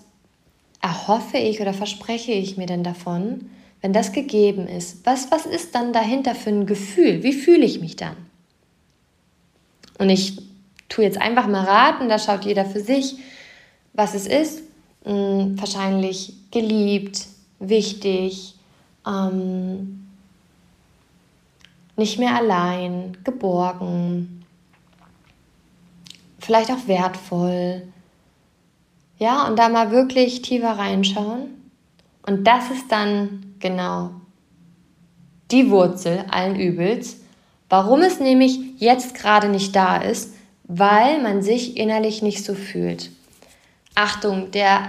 erhoffe 0.83 1.39
ich 1.39 1.61
oder 1.61 1.73
verspreche 1.73 2.33
ich 2.33 2.57
mir 2.57 2.67
denn 2.67 2.83
davon, 2.83 3.51
wenn 3.83 3.93
das 3.93 4.11
gegeben 4.11 4.67
ist? 4.67 5.07
Was, 5.07 5.31
was 5.31 5.47
ist 5.47 5.77
dann 5.77 5.93
dahinter 5.93 6.35
für 6.35 6.51
ein 6.51 6.67
Gefühl? 6.67 7.23
Wie 7.23 7.35
fühle 7.35 7.65
ich 7.65 7.81
mich 7.81 7.95
dann? 7.95 8.17
Und 10.01 10.11
ich 10.11 10.43
tue 10.89 11.05
jetzt 11.05 11.21
einfach 11.21 11.47
mal 11.47 11.63
raten, 11.63 12.09
da 12.09 12.19
schaut 12.19 12.47
jeder 12.47 12.65
für 12.65 12.81
sich, 12.81 13.19
was 13.93 14.15
es 14.15 14.27
ist. 14.27 14.65
Hm, 15.05 15.55
wahrscheinlich 15.57 16.35
geliebt, 16.51 17.29
wichtig, 17.59 18.55
ähm, 19.07 20.07
nicht 21.97 22.19
mehr 22.19 22.35
allein, 22.35 23.17
geborgen, 23.25 24.45
vielleicht 26.39 26.71
auch 26.71 26.87
wertvoll. 26.87 27.83
Ja, 29.19 29.47
und 29.49 29.59
da 29.59 29.69
mal 29.69 29.91
wirklich 29.91 30.43
tiefer 30.43 30.73
reinschauen. 30.73 31.49
Und 32.27 32.45
das 32.45 32.71
ist 32.71 32.91
dann 32.93 33.55
genau 33.59 34.11
die 35.51 35.71
Wurzel 35.71 36.25
allen 36.29 36.57
Übels, 36.57 37.17
Warum 37.69 38.03
es 38.03 38.21
nämlich 38.21 38.59
jetzt 38.79 39.15
gerade 39.15 39.49
nicht 39.49 39.75
da 39.75 39.97
ist, 39.97 40.35
weil 40.65 41.21
man 41.21 41.43
sich 41.43 41.77
innerlich 41.77 42.23
nicht 42.23 42.45
so 42.45 42.55
fühlt. 42.55 43.11
Achtung, 43.95 44.51
der 44.53 44.89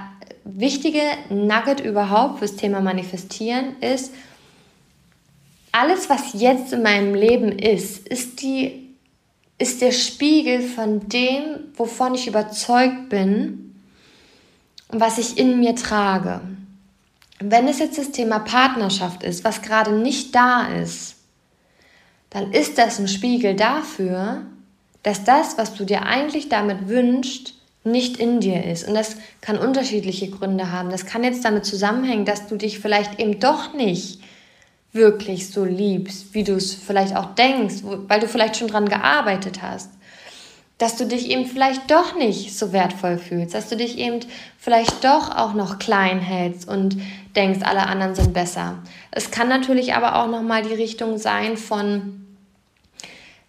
wichtige 0.55 1.01
Nugget 1.29 1.79
überhaupt 1.79 2.39
fürs 2.39 2.55
Thema 2.55 2.81
Manifestieren 2.81 3.75
ist, 3.81 4.13
alles, 5.71 6.09
was 6.09 6.33
jetzt 6.33 6.73
in 6.73 6.81
meinem 6.81 7.13
Leben 7.13 7.51
ist, 7.51 8.07
ist, 8.07 8.41
die, 8.41 8.95
ist 9.57 9.81
der 9.81 9.91
Spiegel 9.91 10.61
von 10.61 11.07
dem, 11.09 11.43
wovon 11.75 12.15
ich 12.15 12.27
überzeugt 12.27 13.09
bin 13.09 13.75
und 14.87 14.99
was 14.99 15.17
ich 15.17 15.37
in 15.37 15.59
mir 15.59 15.75
trage. 15.75 16.41
Wenn 17.39 17.67
es 17.67 17.79
jetzt 17.79 17.99
das 17.99 18.11
Thema 18.11 18.39
Partnerschaft 18.39 19.23
ist, 19.23 19.43
was 19.43 19.61
gerade 19.61 19.91
nicht 19.91 20.33
da 20.33 20.67
ist, 20.67 21.15
dann 22.31 22.51
ist 22.51 22.77
das 22.77 22.99
ein 22.99 23.07
Spiegel 23.07 23.55
dafür, 23.55 24.41
dass 25.03 25.23
das, 25.23 25.57
was 25.57 25.75
du 25.75 25.85
dir 25.85 26.03
eigentlich 26.03 26.49
damit 26.49 26.87
wünschst, 26.87 27.53
nicht 27.91 28.17
in 28.17 28.39
dir 28.39 28.63
ist. 28.63 28.87
Und 28.87 28.93
das 28.93 29.17
kann 29.41 29.57
unterschiedliche 29.57 30.29
Gründe 30.29 30.71
haben. 30.71 30.89
Das 30.89 31.05
kann 31.05 31.23
jetzt 31.23 31.43
damit 31.43 31.65
zusammenhängen, 31.65 32.25
dass 32.25 32.47
du 32.47 32.55
dich 32.55 32.79
vielleicht 32.79 33.19
eben 33.19 33.39
doch 33.39 33.73
nicht 33.73 34.19
wirklich 34.91 35.49
so 35.49 35.65
liebst, 35.65 36.33
wie 36.33 36.43
du 36.43 36.53
es 36.53 36.73
vielleicht 36.73 37.15
auch 37.15 37.35
denkst, 37.35 37.75
weil 37.83 38.19
du 38.19 38.27
vielleicht 38.27 38.57
schon 38.57 38.67
dran 38.67 38.89
gearbeitet 38.89 39.61
hast. 39.61 39.91
Dass 40.77 40.95
du 40.95 41.05
dich 41.05 41.29
eben 41.29 41.45
vielleicht 41.45 41.89
doch 41.89 42.15
nicht 42.15 42.57
so 42.57 42.71
wertvoll 42.71 43.17
fühlst, 43.17 43.55
dass 43.55 43.67
du 43.69 43.75
dich 43.75 43.97
eben 43.97 44.19
vielleicht 44.59 45.03
doch 45.03 45.35
auch 45.35 45.53
noch 45.53 45.79
klein 45.79 46.19
hältst 46.19 46.67
und 46.67 46.97
denkst, 47.35 47.61
alle 47.63 47.87
anderen 47.87 48.13
sind 48.13 48.33
besser. 48.33 48.77
Es 49.11 49.31
kann 49.31 49.49
natürlich 49.49 49.95
aber 49.95 50.15
auch 50.17 50.27
nochmal 50.27 50.61
die 50.61 50.75
Richtung 50.75 51.17
sein 51.17 51.57
von 51.57 52.26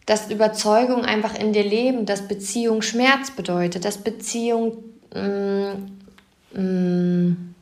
dass 0.08 0.30
Überzeugung 0.30 1.04
einfach 1.04 1.38
in 1.38 1.52
dir 1.52 1.62
leben, 1.62 2.06
dass 2.06 2.26
Beziehung 2.26 2.80
Schmerz 2.80 3.30
bedeutet, 3.30 3.84
dass 3.84 3.98
Beziehung 3.98 4.78
mm, 5.14 6.58
mm, 6.58 7.54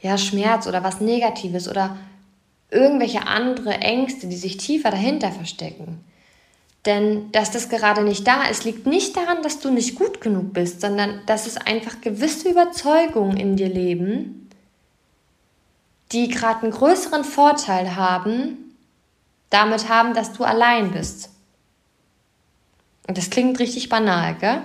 ja, 0.00 0.16
Schmerz 0.16 0.66
oder 0.66 0.82
was 0.82 1.02
Negatives 1.02 1.68
oder 1.68 1.98
irgendwelche 2.70 3.26
andere 3.26 3.72
Ängste, 3.74 4.26
die 4.26 4.36
sich 4.36 4.56
tiefer 4.56 4.90
dahinter 4.90 5.32
verstecken. 5.32 6.02
Denn 6.86 7.30
dass 7.32 7.50
das 7.50 7.68
gerade 7.68 8.02
nicht 8.02 8.26
da 8.26 8.44
ist, 8.44 8.64
liegt 8.64 8.86
nicht 8.86 9.18
daran, 9.18 9.42
dass 9.42 9.60
du 9.60 9.70
nicht 9.70 9.96
gut 9.96 10.22
genug 10.22 10.54
bist, 10.54 10.80
sondern 10.80 11.20
dass 11.26 11.46
es 11.46 11.58
einfach 11.58 12.00
gewisse 12.00 12.48
Überzeugungen 12.48 13.36
in 13.36 13.56
dir 13.56 13.68
leben, 13.68 14.48
die 16.12 16.28
gerade 16.28 16.62
einen 16.62 16.72
größeren 16.72 17.24
Vorteil 17.24 17.96
haben, 17.96 18.63
damit 19.54 19.88
haben, 19.88 20.14
dass 20.14 20.32
du 20.32 20.44
allein 20.44 20.90
bist. 20.90 21.30
Und 23.06 23.16
das 23.16 23.30
klingt 23.30 23.58
richtig 23.60 23.88
banal, 23.88 24.34
gell? 24.34 24.62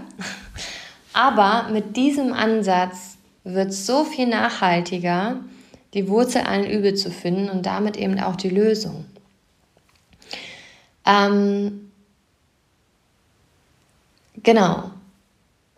Aber 1.14 1.70
mit 1.70 1.96
diesem 1.96 2.34
Ansatz 2.34 3.18
wird 3.44 3.74
so 3.74 4.04
viel 4.04 4.28
nachhaltiger, 4.28 5.38
die 5.94 6.08
Wurzel 6.08 6.42
allen 6.42 6.70
Übel 6.70 6.96
zu 6.96 7.12
finden 7.12 7.50
und 7.50 7.66
damit 7.66 7.98
eben 7.98 8.20
auch 8.20 8.36
die 8.36 8.50
Lösung. 8.50 9.06
Ähm, 11.06 11.92
genau. 14.42 14.92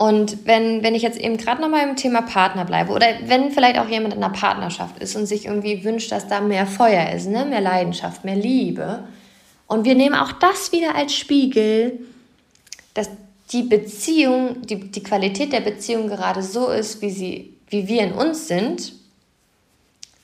Und 0.01 0.47
wenn, 0.47 0.81
wenn 0.81 0.95
ich 0.95 1.03
jetzt 1.03 1.19
eben 1.19 1.37
gerade 1.37 1.61
nochmal 1.61 1.87
im 1.87 1.95
Thema 1.95 2.23
Partner 2.23 2.65
bleibe 2.65 2.91
oder 2.91 3.05
wenn 3.25 3.51
vielleicht 3.51 3.77
auch 3.77 3.87
jemand 3.87 4.15
in 4.15 4.23
einer 4.23 4.33
Partnerschaft 4.33 4.97
ist 4.97 5.15
und 5.15 5.27
sich 5.27 5.45
irgendwie 5.45 5.83
wünscht, 5.83 6.11
dass 6.11 6.27
da 6.27 6.41
mehr 6.41 6.65
Feuer 6.65 7.11
ist, 7.11 7.29
ne? 7.29 7.45
mehr 7.45 7.61
Leidenschaft, 7.61 8.25
mehr 8.25 8.35
Liebe. 8.35 9.03
Und 9.67 9.85
wir 9.85 9.93
nehmen 9.93 10.15
auch 10.15 10.31
das 10.31 10.71
wieder 10.71 10.95
als 10.95 11.13
Spiegel, 11.13 11.99
dass 12.95 13.11
die 13.51 13.61
Beziehung, 13.61 14.65
die, 14.65 14.89
die 14.89 15.03
Qualität 15.03 15.53
der 15.53 15.61
Beziehung 15.61 16.07
gerade 16.07 16.41
so 16.41 16.69
ist, 16.69 17.03
wie, 17.03 17.11
sie, 17.11 17.53
wie 17.69 17.87
wir 17.87 18.01
in 18.01 18.13
uns 18.13 18.47
sind. 18.47 18.93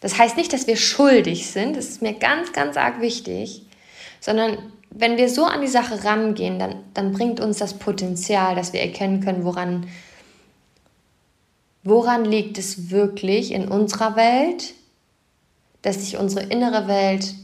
Das 0.01 0.17
heißt 0.17 0.37
nicht, 0.37 0.53
dass 0.53 0.65
wir 0.65 0.77
schuldig 0.77 1.51
sind, 1.51 1.77
das 1.77 1.89
ist 1.89 2.01
mir 2.01 2.13
ganz, 2.13 2.51
ganz 2.51 2.77
arg 2.77 2.99
wichtig, 2.99 3.61
sondern 4.19 4.57
wenn 4.89 5.17
wir 5.17 5.29
so 5.29 5.43
an 5.45 5.61
die 5.61 5.67
Sache 5.67 6.03
rangehen, 6.03 6.59
dann, 6.59 6.83
dann 6.93 7.13
bringt 7.13 7.39
uns 7.39 7.57
das 7.57 7.75
Potenzial, 7.75 8.55
dass 8.55 8.73
wir 8.73 8.81
erkennen 8.81 9.21
können, 9.21 9.43
woran, 9.43 9.87
woran 11.83 12.25
liegt 12.25 12.57
es 12.57 12.89
wirklich 12.89 13.51
in 13.51 13.67
unserer 13.67 14.15
Welt, 14.15 14.73
dass 15.81 16.01
sich 16.01 16.17
unsere 16.17 16.45
innere 16.45 16.87
Welt 16.87 17.35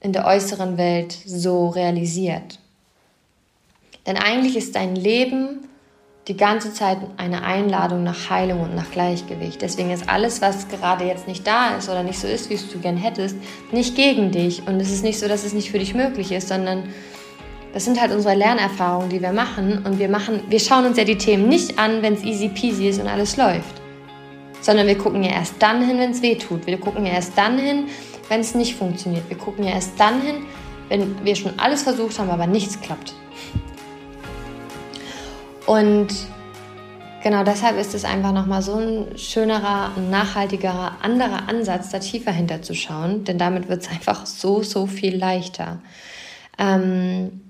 in 0.00 0.12
der 0.12 0.26
äußeren 0.26 0.76
Welt 0.76 1.16
so 1.24 1.68
realisiert. 1.68 2.58
Denn 4.06 4.18
eigentlich 4.18 4.56
ist 4.56 4.76
dein 4.76 4.96
Leben 4.96 5.66
die 6.28 6.36
ganze 6.36 6.72
Zeit 6.72 6.98
eine 7.18 7.42
Einladung 7.42 8.02
nach 8.02 8.30
Heilung 8.30 8.62
und 8.62 8.74
nach 8.74 8.90
Gleichgewicht. 8.90 9.60
Deswegen 9.60 9.90
ist 9.90 10.08
alles, 10.08 10.40
was 10.40 10.68
gerade 10.68 11.04
jetzt 11.04 11.28
nicht 11.28 11.46
da 11.46 11.76
ist 11.76 11.90
oder 11.90 12.02
nicht 12.02 12.18
so 12.18 12.26
ist, 12.26 12.48
wie 12.48 12.54
es 12.54 12.70
du 12.70 12.78
gern 12.78 12.96
hättest, 12.96 13.36
nicht 13.72 13.94
gegen 13.94 14.30
dich. 14.30 14.66
Und 14.66 14.80
es 14.80 14.90
ist 14.90 15.04
nicht 15.04 15.18
so, 15.18 15.28
dass 15.28 15.44
es 15.44 15.52
nicht 15.52 15.70
für 15.70 15.78
dich 15.78 15.94
möglich 15.94 16.32
ist, 16.32 16.48
sondern 16.48 16.84
das 17.74 17.84
sind 17.84 18.00
halt 18.00 18.12
unsere 18.12 18.34
Lernerfahrungen, 18.34 19.10
die 19.10 19.20
wir 19.20 19.32
machen. 19.32 19.84
Und 19.84 19.98
wir 19.98 20.08
machen, 20.08 20.40
wir 20.48 20.60
schauen 20.60 20.86
uns 20.86 20.96
ja 20.96 21.04
die 21.04 21.18
Themen 21.18 21.48
nicht 21.48 21.78
an, 21.78 22.00
wenn 22.00 22.14
es 22.14 22.22
easy 22.22 22.48
peasy 22.48 22.88
ist 22.88 23.00
und 23.00 23.08
alles 23.08 23.36
läuft. 23.36 23.82
Sondern 24.62 24.86
wir 24.86 24.96
gucken 24.96 25.22
ja 25.22 25.32
erst 25.32 25.56
dann 25.58 25.86
hin, 25.86 25.98
wenn 25.98 26.12
es 26.12 26.22
weh 26.22 26.36
tut. 26.36 26.66
Wir 26.66 26.78
gucken 26.78 27.04
ja 27.04 27.12
erst 27.12 27.36
dann 27.36 27.58
hin, 27.58 27.88
wenn 28.30 28.40
es 28.40 28.54
nicht 28.54 28.76
funktioniert. 28.76 29.28
Wir 29.28 29.36
gucken 29.36 29.64
ja 29.64 29.72
erst 29.72 30.00
dann 30.00 30.22
hin, 30.22 30.36
wenn 30.88 31.22
wir 31.22 31.36
schon 31.36 31.52
alles 31.58 31.82
versucht 31.82 32.18
haben, 32.18 32.30
aber 32.30 32.46
nichts 32.46 32.80
klappt. 32.80 33.12
Und 35.66 36.08
genau 37.22 37.42
deshalb 37.42 37.78
ist 37.78 37.94
es 37.94 38.04
einfach 38.04 38.32
nochmal 38.32 38.62
so 38.62 38.76
ein 38.76 39.16
schönerer, 39.16 39.92
nachhaltigerer, 40.10 40.98
anderer 41.00 41.48
Ansatz, 41.48 41.90
da 41.90 41.98
tiefer 41.98 42.32
hinterzuschauen, 42.32 43.24
denn 43.24 43.38
damit 43.38 43.68
wird 43.68 43.82
es 43.82 43.88
einfach 43.88 44.26
so, 44.26 44.62
so 44.62 44.86
viel 44.86 45.16
leichter. 45.16 45.80
Ähm 46.58 47.40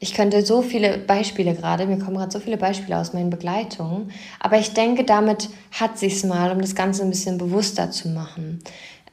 ich 0.00 0.12
könnte 0.12 0.44
so 0.44 0.60
viele 0.60 0.98
Beispiele 0.98 1.54
gerade, 1.54 1.86
mir 1.86 1.98
kommen 1.98 2.18
gerade 2.18 2.30
so 2.30 2.38
viele 2.38 2.58
Beispiele 2.58 2.98
aus 2.98 3.14
meinen 3.14 3.30
Begleitungen, 3.30 4.10
aber 4.38 4.58
ich 4.58 4.74
denke, 4.74 5.04
damit 5.04 5.48
hat 5.70 5.98
sich's 5.98 6.24
mal, 6.24 6.50
um 6.50 6.60
das 6.60 6.74
Ganze 6.74 7.04
ein 7.04 7.10
bisschen 7.10 7.38
bewusster 7.38 7.90
zu 7.90 8.08
machen. 8.08 8.58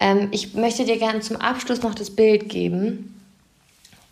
Ähm 0.02 0.28
ich 0.32 0.54
möchte 0.54 0.84
dir 0.84 0.98
gerne 0.98 1.22
zum 1.22 1.38
Abschluss 1.38 1.82
noch 1.82 1.96
das 1.96 2.10
Bild 2.10 2.50
geben 2.50 3.21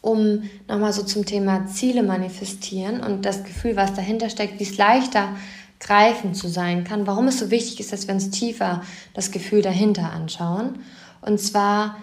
um 0.01 0.43
nochmal 0.67 0.93
so 0.93 1.03
zum 1.03 1.25
Thema 1.25 1.67
Ziele 1.67 2.03
manifestieren 2.03 3.01
und 3.01 3.25
das 3.25 3.43
Gefühl, 3.43 3.75
was 3.75 3.93
dahinter 3.93 4.29
steckt, 4.29 4.59
wie 4.59 4.63
es 4.63 4.77
leichter 4.77 5.29
greifend 5.79 6.35
zu 6.35 6.47
sein 6.47 6.83
kann, 6.83 7.07
warum 7.07 7.27
es 7.27 7.39
so 7.39 7.51
wichtig 7.51 7.79
ist, 7.79 7.93
dass 7.93 8.07
wir 8.07 8.13
uns 8.13 8.29
tiefer 8.29 8.83
das 9.13 9.31
Gefühl 9.31 9.61
dahinter 9.61 10.11
anschauen. 10.11 10.79
Und 11.21 11.39
zwar, 11.39 11.97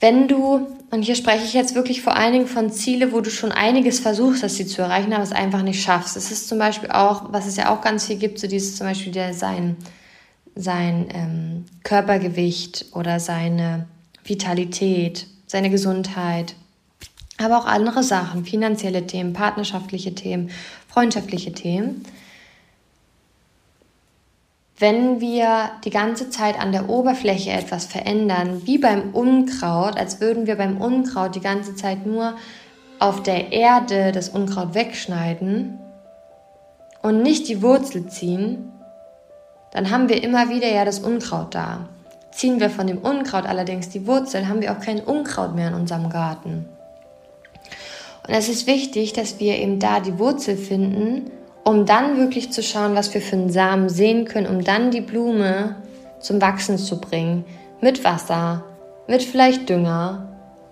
wenn 0.00 0.28
du, 0.28 0.66
und 0.90 1.02
hier 1.02 1.16
spreche 1.16 1.44
ich 1.44 1.54
jetzt 1.54 1.74
wirklich 1.74 2.02
vor 2.02 2.16
allen 2.16 2.32
Dingen 2.32 2.46
von 2.46 2.70
Ziele, 2.70 3.12
wo 3.12 3.20
du 3.20 3.30
schon 3.30 3.52
einiges 3.52 4.00
versuchst, 4.00 4.42
dass 4.42 4.56
sie 4.56 4.66
zu 4.66 4.82
erreichen, 4.82 5.12
aber 5.12 5.22
es 5.22 5.32
einfach 5.32 5.62
nicht 5.62 5.82
schaffst. 5.82 6.16
Es 6.16 6.30
ist 6.30 6.48
zum 6.48 6.58
Beispiel 6.58 6.90
auch, 6.90 7.32
was 7.32 7.46
es 7.46 7.56
ja 7.56 7.74
auch 7.74 7.80
ganz 7.80 8.06
viel 8.06 8.16
gibt, 8.16 8.38
so 8.38 8.46
dieses 8.46 8.76
zum 8.76 8.86
Beispiel 8.86 9.12
der, 9.12 9.32
sein, 9.32 9.76
sein 10.54 11.08
ähm, 11.14 11.64
Körpergewicht 11.82 12.86
oder 12.92 13.20
seine 13.20 13.86
Vitalität 14.22 15.26
seine 15.54 15.70
Gesundheit, 15.70 16.56
aber 17.38 17.58
auch 17.58 17.66
andere 17.66 18.02
Sachen, 18.02 18.44
finanzielle 18.44 19.06
Themen, 19.06 19.34
partnerschaftliche 19.34 20.12
Themen, 20.12 20.50
freundschaftliche 20.88 21.52
Themen. 21.52 22.02
Wenn 24.76 25.20
wir 25.20 25.70
die 25.84 25.90
ganze 25.90 26.28
Zeit 26.28 26.58
an 26.58 26.72
der 26.72 26.88
Oberfläche 26.88 27.52
etwas 27.52 27.86
verändern, 27.86 28.62
wie 28.64 28.78
beim 28.78 29.14
Unkraut, 29.14 29.96
als 29.96 30.20
würden 30.20 30.48
wir 30.48 30.56
beim 30.56 30.80
Unkraut 30.80 31.36
die 31.36 31.40
ganze 31.40 31.76
Zeit 31.76 32.04
nur 32.04 32.34
auf 32.98 33.22
der 33.22 33.52
Erde 33.52 34.10
das 34.10 34.30
Unkraut 34.30 34.74
wegschneiden 34.74 35.78
und 37.00 37.22
nicht 37.22 37.46
die 37.46 37.62
Wurzel 37.62 38.08
ziehen, 38.08 38.72
dann 39.70 39.92
haben 39.92 40.08
wir 40.08 40.20
immer 40.20 40.48
wieder 40.48 40.68
ja 40.68 40.84
das 40.84 40.98
Unkraut 40.98 41.54
da. 41.54 41.88
Ziehen 42.34 42.58
wir 42.58 42.68
von 42.68 42.88
dem 42.88 42.98
Unkraut 42.98 43.46
allerdings 43.46 43.90
die 43.90 44.08
Wurzel, 44.08 44.48
haben 44.48 44.60
wir 44.60 44.72
auch 44.72 44.80
kein 44.80 45.00
Unkraut 45.00 45.54
mehr 45.54 45.68
in 45.68 45.74
unserem 45.74 46.10
Garten. 46.10 46.68
Und 48.26 48.34
es 48.34 48.48
ist 48.48 48.66
wichtig, 48.66 49.12
dass 49.12 49.38
wir 49.38 49.56
eben 49.56 49.78
da 49.78 50.00
die 50.00 50.18
Wurzel 50.18 50.56
finden, 50.56 51.30
um 51.62 51.86
dann 51.86 52.16
wirklich 52.16 52.50
zu 52.50 52.60
schauen, 52.60 52.96
was 52.96 53.14
wir 53.14 53.20
für 53.20 53.36
einen 53.36 53.50
Samen 53.50 53.88
sehen 53.88 54.24
können, 54.24 54.48
um 54.48 54.64
dann 54.64 54.90
die 54.90 55.00
Blume 55.00 55.76
zum 56.18 56.40
Wachsen 56.42 56.76
zu 56.76 57.00
bringen. 57.00 57.44
Mit 57.80 58.02
Wasser, 58.02 58.64
mit 59.06 59.22
vielleicht 59.22 59.68
Dünger 59.68 60.28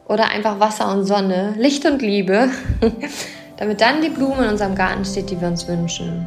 oder 0.09 0.31
einfach 0.31 0.59
Wasser 0.59 0.91
und 0.91 1.05
Sonne, 1.05 1.55
Licht 1.59 1.87
und 1.87 2.03
Liebe, 2.03 2.51
damit 3.59 3.81
dann 3.81 4.03
die 4.03 4.09
Blume 4.09 4.47
in 4.47 4.51
unserem 4.51 4.75
Garten 4.75 5.05
steht, 5.05 5.31
die 5.31 5.41
wir 5.41 5.47
uns 5.47 5.69
wünschen. 5.69 6.27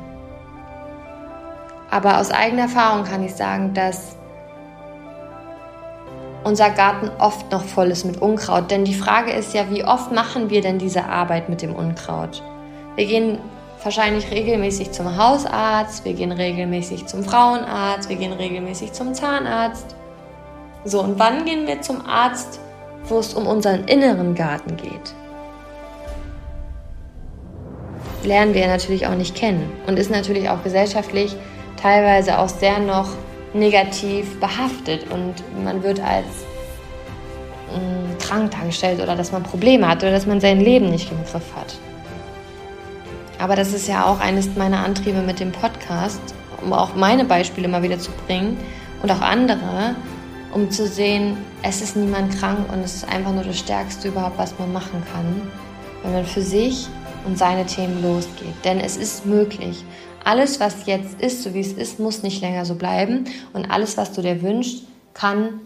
Aber 1.92 2.20
aus 2.20 2.32
eigener 2.32 2.64
Erfahrung 2.64 3.04
kann 3.04 3.24
ich 3.24 3.34
sagen, 3.34 3.74
dass 3.74 4.16
unser 6.46 6.70
Garten 6.70 7.10
oft 7.20 7.52
noch 7.52 7.64
voll 7.64 7.88
ist 7.88 8.06
mit 8.06 8.22
Unkraut. 8.22 8.70
Denn 8.70 8.86
die 8.86 8.94
Frage 8.94 9.32
ist 9.32 9.54
ja, 9.54 9.70
wie 9.72 9.84
oft 9.84 10.12
machen 10.12 10.50
wir 10.50 10.62
denn 10.62 10.78
diese 10.78 11.06
Arbeit 11.06 11.50
mit 11.50 11.64
dem 11.64 11.76
Unkraut? 11.76 12.44
Wir 12.96 13.08
gehen 13.08 13.40
wahrscheinlich 13.84 14.30
regelmäßig 14.32 14.92
zum 14.92 15.18
Hausarzt, 15.18 16.06
wir 16.06 16.14
gehen 16.14 16.32
regelmäßig 16.32 17.08
zum 17.08 17.24
Frauenarzt, 17.24 18.10
wir 18.10 18.16
gehen 18.16 18.32
regelmäßig 18.32 18.94
zum 18.94 19.14
Zahnarzt. 19.16 19.96
So, 20.86 21.02
und 21.02 21.18
wann 21.18 21.46
gehen 21.46 21.66
wir 21.66 21.82
zum 21.82 22.06
Arzt, 22.06 22.60
wo 23.06 23.18
es 23.18 23.34
um 23.34 23.48
unseren 23.48 23.86
inneren 23.86 24.36
Garten 24.36 24.78
geht? 24.78 25.16
Lernen 28.24 28.54
wir 28.54 28.68
natürlich 28.68 29.08
auch 29.08 29.16
nicht 29.16 29.36
kennen 29.36 29.72
und 29.88 29.98
ist 29.98 30.12
natürlich 30.12 30.50
auch 30.50 30.64
gesellschaftlich 30.64 31.36
teilweise 31.82 32.38
auch 32.38 32.50
sehr 32.50 32.80
noch 32.80 33.10
negativ 33.56 34.40
behaftet 34.40 35.10
und 35.12 35.34
man 35.64 35.82
wird 35.82 36.00
als 36.02 36.26
mm, 37.72 38.18
krank 38.20 38.52
dargestellt 38.52 39.02
oder 39.02 39.16
dass 39.16 39.32
man 39.32 39.44
Probleme 39.44 39.88
hat 39.88 40.04
oder 40.04 40.12
dass 40.12 40.26
man 40.26 40.42
sein 40.42 40.60
Leben 40.60 40.90
nicht 40.90 41.10
im 41.10 41.18
Griff 41.24 41.56
hat. 41.56 41.76
Aber 43.40 43.56
das 43.56 43.74
ist 43.74 43.88
ja 43.88 44.06
auch 44.06 44.20
eines 44.20 44.56
meiner 44.56 44.84
Antriebe 44.84 45.22
mit 45.22 45.40
dem 45.40 45.52
Podcast, 45.52 46.22
um 46.62 46.74
auch 46.74 46.96
meine 46.96 47.26
Beispiele 47.26 47.68
mal 47.68 47.82
wieder 47.82 48.00
zu 48.00 48.12
bringen 48.26 48.58
und 49.02 49.12
auch 49.12 49.22
andere, 49.22 49.96
um 50.54 50.70
zu 50.70 50.88
sehen, 50.88 51.38
es 51.64 51.82
ist 51.82 51.96
niemand 51.96 52.38
krank 52.38 52.60
und 52.72 52.80
es 52.80 52.96
ist 52.96 53.10
einfach 53.10 53.32
nur 53.32 53.44
das 53.44 53.60
Stärkste 53.60 54.10
überhaupt, 54.10 54.38
was 54.38 54.58
man 54.60 54.72
machen 54.72 55.04
kann, 55.14 55.42
wenn 56.04 56.14
man 56.14 56.26
für 56.26 56.42
sich 56.42 56.88
und 57.26 57.38
seine 57.38 57.66
Themen 57.66 58.02
losgeht. 58.02 58.54
Denn 58.64 58.80
es 58.80 58.98
ist 58.98 59.26
möglich 59.26 59.84
alles, 60.26 60.60
was 60.60 60.86
jetzt 60.88 61.22
ist, 61.22 61.44
so 61.44 61.54
wie 61.54 61.60
es 61.60 61.74
ist, 61.74 62.00
muss 62.00 62.24
nicht 62.24 62.42
länger 62.42 62.66
so 62.66 62.76
bleiben. 62.76 63.26
Und 63.54 63.70
alles, 63.70 63.96
was 63.96 64.12
du 64.12 64.22
dir 64.22 64.42
wünschst, 64.42 64.84
kann 65.14 65.62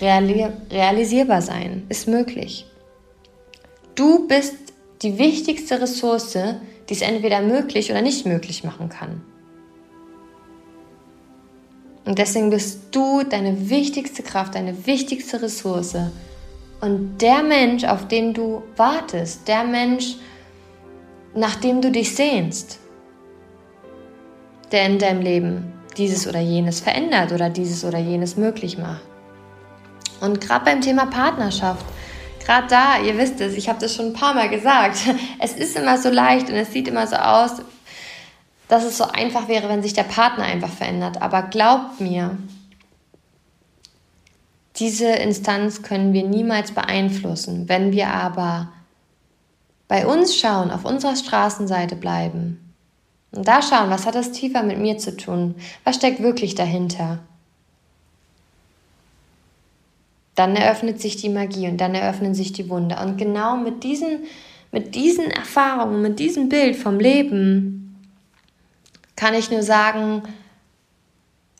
reali 0.00 0.46
realisierbar 0.70 1.40
sein, 1.40 1.84
ist 1.88 2.08
möglich. 2.08 2.66
Du 3.94 4.26
bist 4.26 4.56
die 5.02 5.18
wichtigste 5.18 5.80
Ressource, 5.80 6.36
die 6.88 6.94
es 6.94 7.02
entweder 7.02 7.40
möglich 7.40 7.90
oder 7.90 8.02
nicht 8.02 8.26
möglich 8.26 8.64
machen 8.64 8.88
kann. 8.88 9.22
Und 12.04 12.18
deswegen 12.18 12.50
bist 12.50 12.80
du 12.90 13.22
deine 13.22 13.70
wichtigste 13.70 14.24
Kraft, 14.24 14.56
deine 14.56 14.86
wichtigste 14.86 15.40
Ressource. 15.40 15.96
Und 16.80 17.18
der 17.18 17.44
Mensch, 17.44 17.84
auf 17.84 18.08
den 18.08 18.34
du 18.34 18.64
wartest, 18.76 19.46
der 19.46 19.62
Mensch, 19.62 20.16
nach 21.36 21.54
dem 21.54 21.80
du 21.80 21.92
dich 21.92 22.16
sehnst, 22.16 22.80
der 24.72 24.86
in 24.86 24.98
deinem 24.98 25.20
Leben 25.20 25.72
dieses 25.96 26.26
oder 26.26 26.40
jenes 26.40 26.80
verändert 26.80 27.32
oder 27.32 27.50
dieses 27.50 27.84
oder 27.84 27.98
jenes 27.98 28.36
möglich 28.36 28.78
macht. 28.78 29.02
Und 30.20 30.40
gerade 30.40 30.64
beim 30.64 30.80
Thema 30.80 31.06
Partnerschaft, 31.06 31.84
gerade 32.44 32.66
da, 32.68 32.98
ihr 32.98 33.18
wisst 33.18 33.40
es, 33.40 33.54
ich 33.54 33.68
habe 33.68 33.78
das 33.80 33.94
schon 33.94 34.06
ein 34.06 34.12
paar 34.12 34.34
Mal 34.34 34.48
gesagt, 34.48 34.98
es 35.38 35.52
ist 35.52 35.76
immer 35.76 35.98
so 35.98 36.08
leicht 36.08 36.48
und 36.48 36.54
es 36.54 36.72
sieht 36.72 36.88
immer 36.88 37.06
so 37.06 37.16
aus, 37.16 37.62
dass 38.68 38.84
es 38.84 38.96
so 38.96 39.04
einfach 39.04 39.48
wäre, 39.48 39.68
wenn 39.68 39.82
sich 39.82 39.92
der 39.92 40.04
Partner 40.04 40.44
einfach 40.44 40.70
verändert. 40.70 41.20
Aber 41.20 41.42
glaubt 41.42 42.00
mir, 42.00 42.38
diese 44.76 45.08
Instanz 45.08 45.82
können 45.82 46.14
wir 46.14 46.26
niemals 46.26 46.72
beeinflussen. 46.72 47.68
Wenn 47.68 47.92
wir 47.92 48.08
aber 48.08 48.72
bei 49.88 50.06
uns 50.06 50.34
schauen, 50.34 50.70
auf 50.70 50.86
unserer 50.86 51.16
Straßenseite 51.16 51.96
bleiben 51.96 52.71
und 53.32 53.48
da 53.48 53.62
schauen, 53.62 53.90
was 53.90 54.06
hat 54.06 54.14
das 54.14 54.32
tiefer 54.32 54.62
mit 54.62 54.78
mir 54.78 54.98
zu 54.98 55.16
tun? 55.16 55.54
Was 55.84 55.96
steckt 55.96 56.22
wirklich 56.22 56.54
dahinter? 56.54 57.20
Dann 60.34 60.54
eröffnet 60.56 61.00
sich 61.00 61.16
die 61.16 61.28
Magie 61.28 61.68
und 61.68 61.78
dann 61.78 61.94
eröffnen 61.94 62.34
sich 62.34 62.52
die 62.52 62.68
Wunder. 62.68 63.02
Und 63.02 63.16
genau 63.16 63.56
mit 63.56 63.84
diesen, 63.84 64.24
mit 64.70 64.94
diesen 64.94 65.30
Erfahrungen, 65.30 66.02
mit 66.02 66.18
diesem 66.18 66.48
Bild 66.48 66.76
vom 66.76 66.98
Leben 66.98 67.98
kann 69.16 69.34
ich 69.34 69.50
nur 69.50 69.62
sagen, 69.62 70.22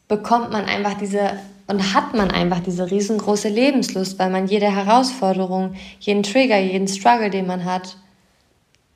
bekommt 0.08 0.50
man 0.50 0.64
einfach 0.64 0.94
diese 0.94 1.38
und 1.68 1.94
hat 1.94 2.12
man 2.12 2.30
einfach 2.30 2.60
diese 2.60 2.90
riesengroße 2.90 3.48
Lebenslust, 3.48 4.18
weil 4.18 4.30
man 4.30 4.46
jede 4.46 4.70
Herausforderung, 4.74 5.74
jeden 6.00 6.22
Trigger, 6.22 6.58
jeden 6.58 6.88
Struggle, 6.88 7.30
den 7.30 7.46
man 7.46 7.64
hat, 7.64 7.96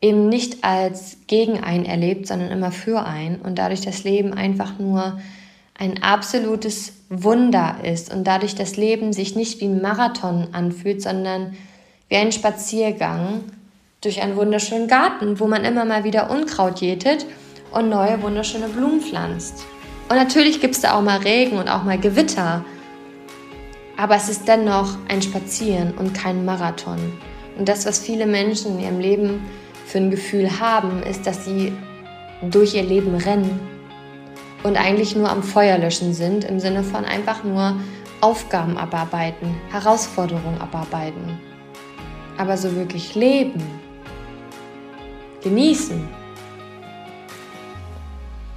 eben 0.00 0.28
nicht 0.28 0.62
als 0.62 1.18
gegen 1.26 1.62
einen 1.62 1.84
erlebt, 1.84 2.26
sondern 2.26 2.50
immer 2.50 2.70
für 2.70 3.04
einen 3.04 3.36
und 3.36 3.58
dadurch 3.58 3.80
das 3.80 4.04
Leben 4.04 4.34
einfach 4.34 4.78
nur 4.78 5.18
ein 5.78 6.02
absolutes 6.02 6.92
Wunder 7.08 7.76
ist 7.82 8.12
und 8.12 8.24
dadurch 8.24 8.54
das 8.54 8.76
Leben 8.76 9.12
sich 9.12 9.36
nicht 9.36 9.60
wie 9.60 9.66
ein 9.66 9.82
Marathon 9.82 10.48
anfühlt, 10.52 11.02
sondern 11.02 11.56
wie 12.08 12.16
ein 12.16 12.32
Spaziergang 12.32 13.44
durch 14.00 14.22
einen 14.22 14.36
wunderschönen 14.36 14.88
Garten, 14.88 15.40
wo 15.40 15.46
man 15.46 15.64
immer 15.64 15.84
mal 15.84 16.04
wieder 16.04 16.30
Unkraut 16.30 16.80
jätet 16.80 17.26
und 17.72 17.88
neue 17.88 18.22
wunderschöne 18.22 18.68
Blumen 18.68 19.00
pflanzt. 19.00 19.64
Und 20.08 20.16
natürlich 20.16 20.60
gibt 20.60 20.74
es 20.74 20.82
da 20.82 20.94
auch 20.94 21.02
mal 21.02 21.18
Regen 21.18 21.58
und 21.58 21.68
auch 21.68 21.82
mal 21.82 21.98
Gewitter, 21.98 22.64
aber 23.96 24.16
es 24.16 24.28
ist 24.28 24.46
dennoch 24.46 24.96
ein 25.08 25.22
Spazieren 25.22 25.94
und 25.96 26.14
kein 26.14 26.44
Marathon. 26.44 26.98
Und 27.58 27.68
das, 27.68 27.86
was 27.86 27.98
viele 27.98 28.26
Menschen 28.26 28.78
in 28.78 28.84
ihrem 28.84 29.00
Leben 29.00 29.44
für 29.86 29.98
ein 29.98 30.10
Gefühl 30.10 30.58
haben, 30.58 31.02
ist, 31.04 31.26
dass 31.26 31.44
sie 31.44 31.72
durch 32.42 32.74
ihr 32.74 32.82
Leben 32.82 33.14
rennen 33.14 33.60
und 34.64 34.76
eigentlich 34.76 35.14
nur 35.14 35.30
am 35.30 35.42
Feuer 35.44 35.78
löschen 35.78 36.12
sind, 36.12 36.44
im 36.44 36.58
Sinne 36.58 36.82
von 36.82 37.04
einfach 37.04 37.44
nur 37.44 37.76
Aufgaben 38.20 38.76
abarbeiten, 38.76 39.54
Herausforderungen 39.70 40.60
abarbeiten. 40.60 41.38
Aber 42.36 42.56
so 42.56 42.74
wirklich 42.74 43.14
leben, 43.14 43.62
genießen, 45.42 46.06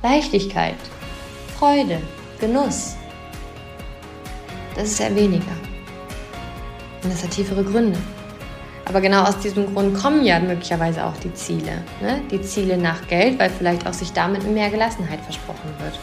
Leichtigkeit, 0.02 0.78
Freude, 1.58 2.02
Genuss, 2.40 2.96
das 4.76 4.92
ist 4.92 5.00
eher 5.00 5.16
weniger. 5.16 5.58
Und 7.04 7.14
das 7.14 7.24
hat 7.24 7.32
tiefere 7.32 7.64
Gründe. 7.64 8.00
Aber 8.90 9.02
genau 9.02 9.22
aus 9.22 9.38
diesem 9.38 9.72
Grund 9.72 9.96
kommen 9.96 10.26
ja 10.26 10.40
möglicherweise 10.40 11.06
auch 11.06 11.16
die 11.18 11.32
Ziele. 11.36 11.84
Ne? 12.02 12.22
Die 12.32 12.42
Ziele 12.42 12.76
nach 12.76 13.08
Geld, 13.08 13.38
weil 13.38 13.52
vielleicht 13.52 13.88
auch 13.88 13.94
sich 13.94 14.12
damit 14.14 14.44
mehr 14.52 14.72
Gelassenheit 14.72 15.22
versprochen 15.22 15.72
wird. 15.80 16.00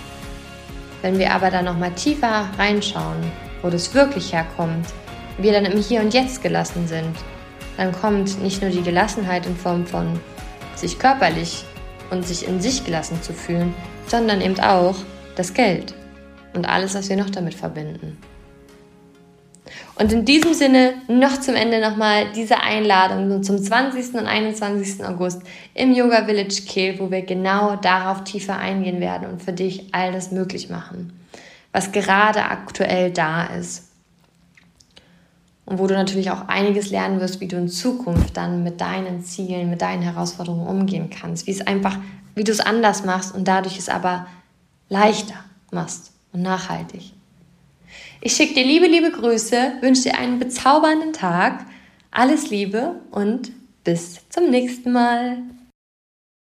Wenn 1.02 1.18
wir 1.18 1.34
aber 1.34 1.50
da 1.50 1.62
nochmal 1.62 1.90
tiefer 1.92 2.48
reinschauen, 2.56 3.16
wo 3.60 3.70
das 3.70 3.92
wirklich 3.92 4.32
herkommt, 4.32 4.86
wir 5.36 5.52
dann 5.52 5.64
im 5.64 5.78
Hier 5.78 6.00
und 6.00 6.14
Jetzt 6.14 6.42
gelassen 6.42 6.86
sind, 6.86 7.16
dann 7.76 7.90
kommt 7.92 8.40
nicht 8.40 8.62
nur 8.62 8.70
die 8.70 8.82
Gelassenheit 8.82 9.46
in 9.46 9.56
Form 9.56 9.84
von 9.84 10.20
sich 10.76 10.98
körperlich 10.98 11.64
und 12.10 12.24
sich 12.24 12.46
in 12.46 12.60
sich 12.60 12.84
gelassen 12.84 13.20
zu 13.20 13.32
fühlen, 13.32 13.74
sondern 14.06 14.40
eben 14.40 14.58
auch 14.60 14.94
das 15.34 15.52
Geld 15.52 15.92
und 16.54 16.68
alles, 16.68 16.94
was 16.94 17.08
wir 17.08 17.16
noch 17.16 17.30
damit 17.30 17.54
verbinden. 17.54 18.16
Und 19.98 20.12
in 20.12 20.26
diesem 20.26 20.52
Sinne 20.52 20.92
noch 21.08 21.40
zum 21.40 21.54
Ende 21.54 21.80
nochmal 21.80 22.30
diese 22.32 22.60
Einladung 22.60 23.42
zum 23.42 23.58
20. 23.58 24.14
und 24.14 24.26
21. 24.26 25.02
August 25.02 25.40
im 25.72 25.94
Yoga 25.94 26.26
Village 26.26 26.62
Kehl, 26.66 26.98
wo 26.98 27.10
wir 27.10 27.22
genau 27.22 27.76
darauf 27.76 28.22
tiefer 28.22 28.58
eingehen 28.58 29.00
werden 29.00 29.26
und 29.26 29.42
für 29.42 29.54
dich 29.54 29.88
all 29.92 30.12
das 30.12 30.32
möglich 30.32 30.68
machen, 30.68 31.18
was 31.72 31.92
gerade 31.92 32.44
aktuell 32.44 33.10
da 33.10 33.46
ist. 33.46 33.84
Und 35.64 35.78
wo 35.78 35.86
du 35.86 35.94
natürlich 35.94 36.30
auch 36.30 36.46
einiges 36.46 36.90
lernen 36.90 37.18
wirst, 37.20 37.40
wie 37.40 37.48
du 37.48 37.56
in 37.56 37.68
Zukunft 37.68 38.36
dann 38.36 38.62
mit 38.62 38.82
deinen 38.82 39.24
Zielen, 39.24 39.70
mit 39.70 39.80
deinen 39.80 40.02
Herausforderungen 40.02 40.66
umgehen 40.66 41.08
kannst, 41.08 41.46
wie 41.46 41.52
es 41.52 41.66
einfach, 41.66 41.98
wie 42.34 42.44
du 42.44 42.52
es 42.52 42.60
anders 42.60 43.04
machst 43.04 43.34
und 43.34 43.48
dadurch 43.48 43.78
es 43.78 43.88
aber 43.88 44.26
leichter 44.90 45.36
machst 45.72 46.12
und 46.32 46.42
nachhaltig. 46.42 47.15
Ich 48.26 48.34
schicke 48.34 48.54
dir 48.54 48.64
liebe, 48.64 48.88
liebe 48.88 49.12
Grüße, 49.12 49.74
wünsche 49.82 50.02
dir 50.02 50.18
einen 50.18 50.40
bezaubernden 50.40 51.12
Tag, 51.12 51.64
alles 52.10 52.50
Liebe 52.50 53.00
und 53.12 53.52
bis 53.84 54.28
zum 54.30 54.50
nächsten 54.50 54.90
Mal. 54.90 55.44